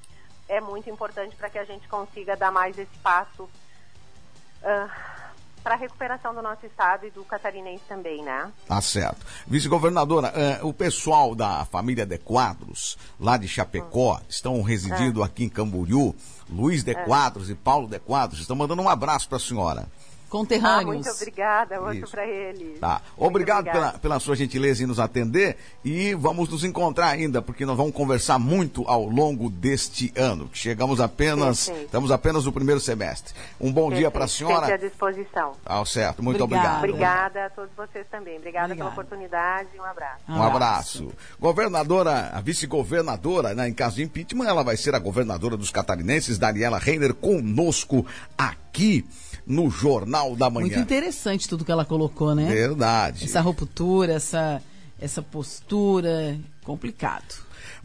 é 0.48 0.62
muito 0.62 0.90
importante 0.90 1.36
para 1.36 1.50
que 1.50 1.60
a 1.60 1.66
gente 1.66 1.88
consiga 1.88 2.36
dar 2.36 2.52
mais 2.52 2.78
esse 2.78 2.98
passo 3.00 3.44
uh, 3.44 5.23
para 5.63 5.76
a 5.76 5.78
recuperação 5.78 6.36
do 6.36 6.41
nosso 6.41 6.65
estado 6.65 7.08
e 7.08 7.12
do 7.12 7.23
catarinense 7.23 7.84
também, 7.88 8.21
né? 8.21 8.52
Tá 8.67 8.82
certo. 8.82 9.26
Vice-governadora, 9.47 10.34
eh, 10.36 10.60
o 10.62 10.73
pessoal 10.73 11.34
da 11.34 11.63
família 11.65 12.06
de 12.06 12.17
Quadros, 12.17 12.97
lá 13.19 13.38
de 13.38 13.47
Chapecó, 13.47 14.17
hum. 14.17 14.26
estão 14.28 14.62
residindo 14.62 15.21
é. 15.21 15.26
aqui 15.26 15.45
em 15.45 15.49
Camboriú. 15.49 16.13
Luiz 16.49 16.84
de 16.84 16.91
é. 16.91 17.06
Quadros 17.06 17.49
e 17.49 17.56
Paulo 17.56 17.88
de 17.88 17.97
Quadros 17.99 18.41
estão 18.41 18.56
mandando 18.56 18.82
um 18.82 18.89
abraço 18.89 19.28
para 19.30 19.38
a 19.38 19.41
senhora 19.41 19.88
conterrâneos. 20.34 21.06
Ah, 21.08 21.10
muito 21.10 21.10
obrigada, 21.12 21.80
outro 21.80 22.10
para 22.10 22.26
eles. 22.26 22.80
Tá. 22.80 23.02
Obrigado 23.15 23.65
pela, 23.65 23.91
pela 23.93 24.19
sua 24.19 24.36
gentileza 24.36 24.84
em 24.84 24.88
nos 24.88 25.00
atender 25.00 25.58
e 25.86 26.15
vamos 26.15 26.50
nos 26.50 26.63
encontrar 26.63 27.10
ainda, 27.10 27.39
porque 27.39 27.67
nós 27.67 27.78
vamos 27.78 27.93
conversar 27.93 28.39
muito 28.39 28.84
ao 28.88 29.06
longo 29.06 29.48
deste 29.48 30.12
ano. 30.15 30.50
Chegamos 30.52 31.00
apenas, 31.00 31.67
Perfeito. 31.67 31.86
estamos 31.86 32.10
apenas 32.10 32.46
no 32.46 32.52
primeiro 32.52 32.82
semestre. 32.82 33.32
Um 33.62 33.72
bom 33.72 33.89
Perfeito. 33.89 34.00
dia 34.00 34.10
para 34.10 34.26
a 34.26 34.28
senhora. 34.28 34.65
Sempre 34.65 34.74
à 34.74 34.89
disposição. 34.89 35.54
Ah, 35.63 35.86
certo. 35.86 36.24
Muito 36.24 36.43
obrigado. 36.43 36.78
Obrigada 36.80 37.46
a 37.46 37.50
todos 37.52 37.69
vocês 37.78 38.08
também. 38.10 38.38
Obrigada, 38.38 38.74
Obrigada. 38.74 38.89
pela 38.89 39.04
oportunidade 39.04 39.69
e 39.76 39.80
um 39.80 39.86
abraço. 39.86 40.24
Um 40.28 40.41
abraço. 40.41 41.12
Governadora, 41.39 42.32
a 42.34 42.41
vice-governadora, 42.41 43.54
né, 43.54 43.69
em 43.69 43.74
caso 43.74 43.98
de 43.98 44.04
impeachment, 44.04 44.48
ela 44.48 44.63
vai 44.63 44.78
ser 44.78 44.96
a 44.96 45.00
governadora 45.00 45.56
dos 45.56 45.69
catarinenses, 45.69 46.39
Daniela 46.39 46.80
Reiner, 46.80 47.13
conosco 47.13 48.04
aqui 48.36 49.06
no 49.45 49.69
Jornal 49.69 50.36
da 50.36 50.49
Manhã. 50.49 50.67
Muito 50.67 50.79
interessante 50.79 51.47
tudo 51.47 51.65
que 51.65 51.71
ela 51.71 51.86
colocou, 51.86 52.34
né? 52.34 52.45
Verdade. 52.45 53.25
Essa 53.25 53.41
ruptura, 53.41 54.13
essa, 54.13 54.62
essa 54.99 55.21
postura, 55.21 56.38
complicado. 56.63 57.36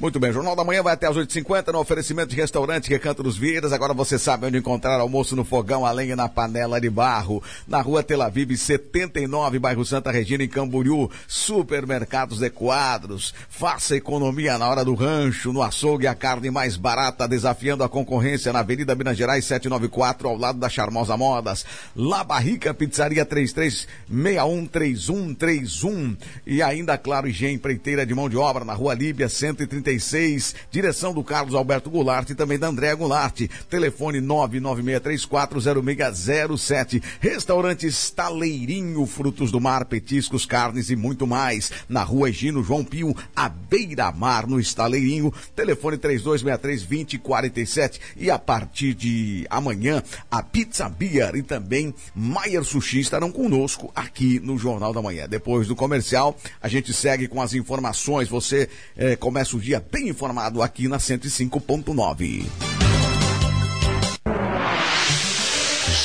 Muito 0.00 0.20
bem, 0.20 0.32
Jornal 0.32 0.54
da 0.54 0.62
Manhã 0.62 0.80
vai 0.80 0.94
até 0.94 1.08
às 1.08 1.16
8h50 1.16 1.72
no 1.72 1.80
oferecimento 1.80 2.30
de 2.30 2.37
restaurante 2.37 2.88
Recanto 2.88 3.20
dos 3.20 3.37
Vieiras. 3.37 3.72
Agora 3.72 3.92
você 3.92 4.16
sabe 4.16 4.46
onde 4.46 4.56
encontrar 4.56 5.00
almoço 5.00 5.34
no 5.34 5.44
fogão, 5.44 5.84
a 5.84 5.90
lenha 5.90 6.14
na 6.14 6.28
panela 6.28 6.80
de 6.80 6.88
barro. 6.88 7.42
Na 7.66 7.80
rua 7.80 8.00
Tel 8.00 8.22
Aviv, 8.22 8.56
79, 8.56 9.58
bairro 9.58 9.84
Santa 9.84 10.12
Regina, 10.12 10.44
em 10.44 10.48
Camboriú. 10.48 11.11
Supermercados 11.26 12.38
de 12.38 12.48
quadros. 12.48 13.34
Faça 13.48 13.96
economia 13.96 14.56
na 14.56 14.68
hora 14.68 14.84
do 14.84 14.94
rancho, 14.94 15.52
no 15.52 15.64
açougue, 15.64 16.06
a 16.06 16.14
carne 16.14 16.48
mais 16.48 16.76
barata, 16.76 17.26
desafiando 17.26 17.82
a 17.82 17.88
concorrência 17.88 18.52
na 18.52 18.61
Avenida 18.61 18.94
Minas 18.94 19.18
Gerais, 19.18 19.46
794, 19.46 20.28
ao 20.28 20.37
lado 20.37 20.61
da 20.61 20.68
Charmosa 20.68 21.16
Modas. 21.16 21.66
La 21.96 22.22
Barrica, 22.22 22.72
Pizzaria 22.72 23.26
33613131. 23.26 26.16
E 26.46 26.62
ainda, 26.62 26.96
claro, 26.96 27.26
higiene 27.26 27.54
empreiteira 27.54 28.06
de 28.06 28.14
mão 28.14 28.28
de 28.28 28.37
obra 28.37 28.64
na 28.64 28.74
rua 28.74 28.94
Líbia, 28.94 29.28
130 29.28 29.88
36, 29.88 30.55
direção 30.70 31.14
do 31.14 31.24
Carlos 31.24 31.55
Alberto 31.55 31.88
Goulart 31.88 32.29
e 32.29 32.35
também 32.35 32.59
da 32.59 32.68
Andréa 32.68 32.94
Goulart. 32.94 33.40
Telefone 33.70 34.20
996340607. 34.20 37.03
Restaurante 37.20 37.87
Estaleirinho, 37.87 39.07
frutos 39.07 39.51
do 39.51 39.59
mar, 39.59 39.87
petiscos, 39.87 40.44
carnes 40.44 40.90
e 40.90 40.96
muito 40.96 41.27
mais. 41.27 41.72
Na 41.88 42.03
rua 42.03 42.29
Egino 42.29 42.62
João 42.62 42.85
Pio, 42.85 43.16
à 43.35 43.48
beira-mar, 43.48 44.46
no 44.46 44.61
Estaleirinho. 44.61 45.33
Telefone 45.57 45.96
3263-2047. 45.96 47.98
E 48.14 48.31
a 48.31 48.38
partir 48.38 48.92
de 48.92 49.46
amanhã, 49.48 50.03
a 50.31 50.42
Pizza 50.42 50.87
Beer 50.87 51.35
e 51.35 51.42
também 51.42 51.94
Maier 52.14 52.62
Sushi 52.62 53.01
estarão 53.01 53.33
conosco 53.33 53.90
aqui 53.96 54.38
no 54.38 54.59
Jornal 54.59 54.92
da 54.92 55.01
Manhã. 55.01 55.27
Depois 55.27 55.66
do 55.66 55.74
comercial, 55.74 56.37
a 56.61 56.68
gente 56.68 56.92
segue 56.92 57.27
com 57.27 57.40
as 57.40 57.55
informações. 57.55 58.29
Você 58.29 58.68
eh, 58.94 59.16
começa 59.16 59.57
o 59.57 59.61
dia 59.61 59.77
bem 59.78 60.08
informado 60.08 60.62
aqui 60.62 60.88
na 60.88 60.98
105.9. 60.98 62.46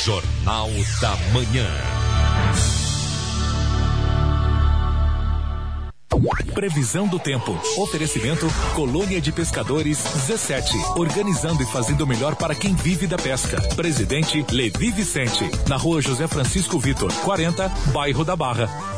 Jornal 0.04 0.70
da 1.00 1.16
Manhã. 1.32 1.68
Previsão 6.54 7.08
do 7.08 7.20
tempo. 7.20 7.60
Oferecimento 7.78 8.48
Colônia 8.76 9.20
de 9.20 9.32
Pescadores 9.32 9.98
Z7. 9.98 10.98
Organizando 10.98 11.64
e 11.64 11.66
fazendo 11.66 12.06
melhor 12.06 12.36
para 12.36 12.54
quem 12.54 12.76
vive 12.76 13.08
da 13.08 13.18
pesca. 13.18 13.60
Presidente 13.76 14.46
Levi 14.52 14.92
Vicente. 14.92 15.50
Na 15.68 15.78
rua 15.78 16.02
José 16.02 16.28
Francisco 16.28 16.80
Vitor, 16.80 17.12
40, 17.24 17.68
bairro 17.92 18.24
da 18.24 18.36
Barra. 18.36 18.93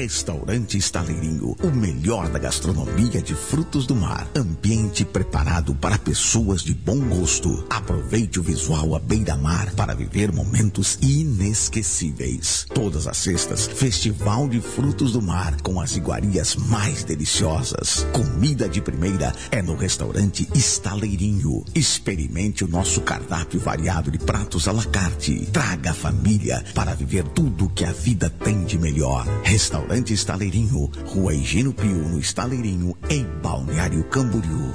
Restaurante 0.00 0.78
Estaleirinho, 0.78 1.54
o 1.62 1.66
melhor 1.66 2.30
da 2.30 2.38
gastronomia 2.38 3.20
de 3.20 3.34
frutos 3.34 3.86
do 3.86 3.94
mar. 3.94 4.26
Ambiente 4.34 5.04
preparado 5.04 5.74
para 5.74 5.98
pessoas 5.98 6.62
de 6.62 6.72
bom 6.72 6.98
gosto. 7.00 7.66
Aproveite 7.68 8.40
o 8.40 8.42
visual 8.42 8.94
à 8.94 8.98
beira-mar 8.98 9.70
para 9.72 9.94
viver 9.94 10.32
momentos 10.32 10.98
inesquecíveis. 11.02 12.64
Todas 12.72 13.06
as 13.06 13.18
sextas, 13.18 13.66
Festival 13.66 14.48
de 14.48 14.58
Frutos 14.62 15.12
do 15.12 15.20
Mar 15.20 15.60
com 15.60 15.78
as 15.78 15.94
iguarias 15.96 16.56
mais 16.56 17.04
deliciosas. 17.04 18.06
Comida 18.10 18.70
de 18.70 18.80
primeira 18.80 19.34
é 19.50 19.60
no 19.60 19.76
Restaurante 19.76 20.48
Estaleirinho. 20.54 21.62
Experimente 21.74 22.64
o 22.64 22.68
nosso 22.68 23.02
cardápio 23.02 23.60
variado 23.60 24.10
de 24.10 24.18
pratos 24.18 24.66
à 24.66 24.72
la 24.72 24.84
carte. 24.86 25.46
Traga 25.52 25.90
a 25.90 25.94
família 25.94 26.64
para 26.74 26.94
viver 26.94 27.24
tudo 27.24 27.68
que 27.68 27.84
a 27.84 27.92
vida 27.92 28.30
tem 28.30 28.64
de 28.64 28.78
melhor. 28.78 29.26
Restaurante 29.44 29.89
Restaurante 29.90 30.14
Estaleirinho, 30.14 30.88
Rua 31.04 31.34
Higino 31.34 31.72
Pio, 31.72 32.08
no 32.08 32.20
Estaleirinho, 32.20 32.96
em 33.08 33.24
Balneário 33.42 34.04
Camboriú. 34.04 34.72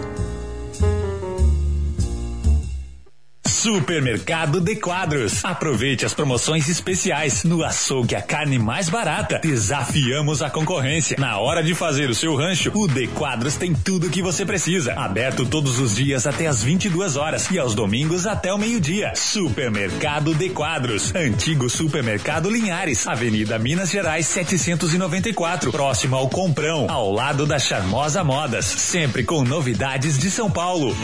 Supermercado 3.66 4.62
de 4.62 4.76
Quadros. 4.76 5.44
Aproveite 5.44 6.06
as 6.06 6.14
promoções 6.14 6.70
especiais. 6.70 7.44
No 7.44 7.64
açougue, 7.64 8.14
a 8.14 8.22
carne 8.22 8.60
mais 8.60 8.90
barata. 8.90 9.40
Desafiamos 9.42 10.44
a 10.44 10.52
concorrência. 10.52 11.18
Na 11.20 11.40
hora 11.40 11.64
de 11.64 11.74
fazer 11.74 12.08
o 12.08 12.14
seu 12.14 12.36
rancho, 12.36 12.72
o 12.76 12.88
De 12.88 13.08
Quadros 13.08 13.56
tem 13.56 13.74
tudo 13.74 14.06
o 14.06 14.10
que 14.12 14.22
você 14.22 14.46
precisa. 14.46 14.94
Aberto 14.94 15.48
todos 15.48 15.80
os 15.80 15.96
dias 15.96 16.28
até 16.28 16.46
as 16.46 16.62
22 16.62 17.16
horas 17.16 17.50
e 17.50 17.58
aos 17.58 17.74
domingos 17.74 18.28
até 18.28 18.54
o 18.54 18.58
meio-dia. 18.60 19.14
Supermercado 19.16 20.36
de 20.36 20.50
Quadros. 20.50 21.12
Antigo 21.16 21.68
Supermercado 21.68 22.52
Linhares. 22.52 23.08
Avenida 23.08 23.58
Minas 23.58 23.90
Gerais 23.90 24.28
794. 24.28 25.72
Próximo 25.72 26.16
ao 26.16 26.30
Comprão. 26.30 26.86
Ao 26.88 27.12
lado 27.12 27.48
da 27.48 27.58
Charmosa 27.58 28.24
Modas. 28.24 28.66
Sempre 28.66 29.24
com 29.24 29.44
novidades 29.44 30.20
de 30.20 30.30
São 30.30 30.52
Paulo. 30.52 30.96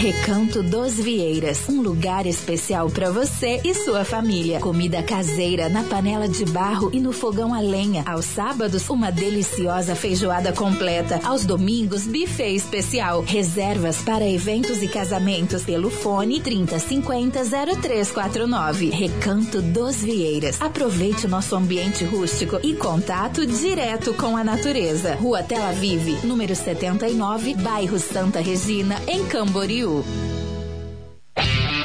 Recanto 0.00 0.62
dos 0.62 0.94
Vieiras, 0.94 1.68
um 1.68 1.82
lugar 1.82 2.24
especial 2.24 2.88
para 2.88 3.10
você 3.10 3.60
e 3.62 3.74
sua 3.74 4.02
família. 4.02 4.58
Comida 4.58 5.02
caseira 5.02 5.68
na 5.68 5.82
panela 5.82 6.26
de 6.26 6.42
barro 6.46 6.88
e 6.90 6.98
no 6.98 7.12
fogão 7.12 7.52
a 7.52 7.60
lenha. 7.60 8.02
Aos 8.06 8.24
sábados, 8.24 8.88
uma 8.88 9.12
deliciosa 9.12 9.94
feijoada 9.94 10.54
completa. 10.54 11.20
Aos 11.22 11.44
domingos, 11.44 12.06
buffet 12.06 12.54
especial. 12.54 13.22
Reservas 13.26 13.98
para 13.98 14.26
eventos 14.26 14.82
e 14.82 14.88
casamentos 14.88 15.64
pelo 15.64 15.90
fone 15.90 16.40
3050 16.40 17.44
0349. 17.44 18.88
Recanto 18.88 19.60
dos 19.60 19.96
Vieiras. 19.96 20.62
Aproveite 20.62 21.26
o 21.26 21.28
nosso 21.28 21.54
ambiente 21.54 22.06
rústico 22.06 22.58
e 22.62 22.72
contato 22.72 23.44
direto 23.44 24.14
com 24.14 24.34
a 24.34 24.42
natureza. 24.42 25.16
Rua 25.16 25.42
Tela 25.42 25.72
Vive, 25.72 26.26
número 26.26 26.56
79, 26.56 27.54
bairro 27.56 27.98
Santa 27.98 28.40
Regina, 28.40 28.98
em 29.06 29.26
Camboriú. 29.26 29.89
Brasil. 29.90 30.39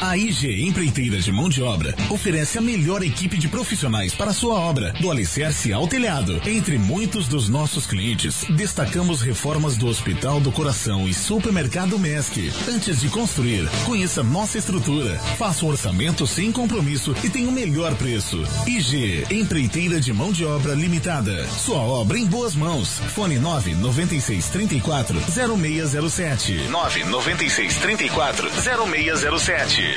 A 0.07 0.15
IG 0.15 0.67
Empreiteiras 0.67 1.25
de 1.25 1.31
Mão 1.31 1.49
de 1.49 1.63
Obra 1.63 1.95
oferece 2.11 2.59
a 2.59 2.61
melhor 2.61 3.01
equipe 3.01 3.39
de 3.39 3.47
profissionais 3.47 4.13
para 4.13 4.33
sua 4.33 4.53
obra, 4.53 4.93
do 5.01 5.09
alicerce 5.09 5.73
ao 5.73 5.87
telhado. 5.87 6.39
Entre 6.45 6.77
muitos 6.77 7.27
dos 7.27 7.49
nossos 7.49 7.87
clientes, 7.87 8.45
destacamos 8.51 9.23
reformas 9.23 9.75
do 9.77 9.87
Hospital 9.87 10.39
do 10.39 10.51
Coração 10.51 11.07
e 11.07 11.13
Supermercado 11.13 11.97
Mesc. 11.97 12.53
Antes 12.69 13.01
de 13.01 13.09
construir, 13.09 13.67
conheça 13.83 14.21
nossa 14.21 14.59
estrutura, 14.59 15.17
faça 15.39 15.65
um 15.65 15.69
orçamento 15.69 16.27
sem 16.27 16.51
compromisso 16.51 17.15
e 17.23 17.29
tenha 17.29 17.49
o 17.49 17.51
melhor 17.51 17.95
preço. 17.95 18.43
IG 18.67 19.25
Empreiteira 19.31 19.99
de 19.99 20.13
Mão 20.13 20.31
de 20.31 20.45
Obra 20.45 20.75
Limitada. 20.75 21.47
Sua 21.47 21.79
obra 21.79 22.19
em 22.19 22.27
boas 22.27 22.53
mãos. 22.53 22.99
Fone 23.15 23.39
996 23.39 24.49
34 24.49 25.19
0607. 25.19 26.67
996 26.69 27.77
34 27.77 28.51
0607. 28.51 29.94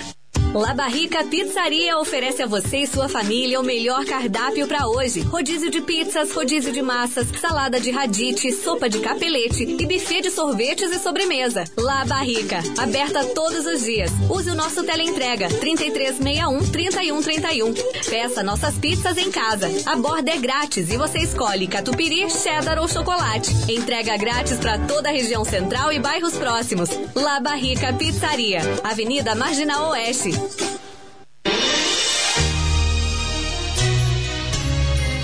La 0.55 0.73
Barrica 0.73 1.25
Pizzaria 1.25 1.99
oferece 1.99 2.43
a 2.43 2.47
você 2.47 2.79
e 2.79 2.87
sua 2.87 3.07
família 3.07 3.61
o 3.61 3.63
melhor 3.63 4.05
cardápio 4.07 4.67
para 4.67 4.89
hoje. 4.89 5.21
Rodízio 5.21 5.71
de 5.71 5.83
pizzas, 5.83 6.33
rodízio 6.33 6.73
de 6.73 6.81
massas, 6.81 7.29
salada 7.39 7.79
de 7.79 7.91
radite, 7.91 8.51
sopa 8.53 8.89
de 8.89 8.99
capelete 8.99 9.65
e 9.65 9.87
buffet 9.87 10.23
de 10.23 10.31
sorvetes 10.31 10.91
e 10.91 10.99
sobremesa. 10.99 11.65
La 11.77 12.05
Barrica, 12.07 12.61
aberta 12.79 13.25
todos 13.27 13.67
os 13.67 13.83
dias. 13.85 14.11
Use 14.31 14.51
o 14.51 14.55
nosso 14.55 14.83
teleentrega 14.85 15.49
3361 15.49 16.71
3131. 16.73 17.75
Peça 18.09 18.43
nossas 18.43 18.75
pizzas 18.79 19.19
em 19.19 19.31
casa. 19.31 19.69
A 19.85 19.97
borda 19.97 20.31
é 20.31 20.39
grátis 20.39 20.91
e 20.91 20.97
você 20.97 21.19
escolhe 21.19 21.67
catupiry, 21.67 22.31
cheddar 22.31 22.79
ou 22.79 22.89
chocolate. 22.89 23.51
Entrega 23.71 24.17
grátis 24.17 24.57
para 24.57 24.79
toda 24.79 25.11
a 25.11 25.13
região 25.13 25.45
central 25.45 25.93
e 25.93 25.99
bairros 25.99 26.37
próximos. 26.37 26.89
La 27.15 27.39
Barrica 27.39 27.93
Pizzaria, 27.93 28.61
Avenida 28.83 29.35
Marginal 29.35 29.91
Oeste. 29.91 30.38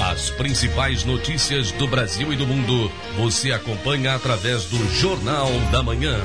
As 0.01 0.31
principais 0.31 1.05
notícias 1.05 1.73
do 1.73 1.89
Brasil 1.89 2.33
e 2.33 2.37
do 2.37 2.47
mundo 2.47 2.91
você 3.17 3.53
acompanha 3.53 4.15
através 4.15 4.65
do 4.67 4.79
Jornal 4.95 5.51
da 5.73 5.83
Manhã. 5.83 6.19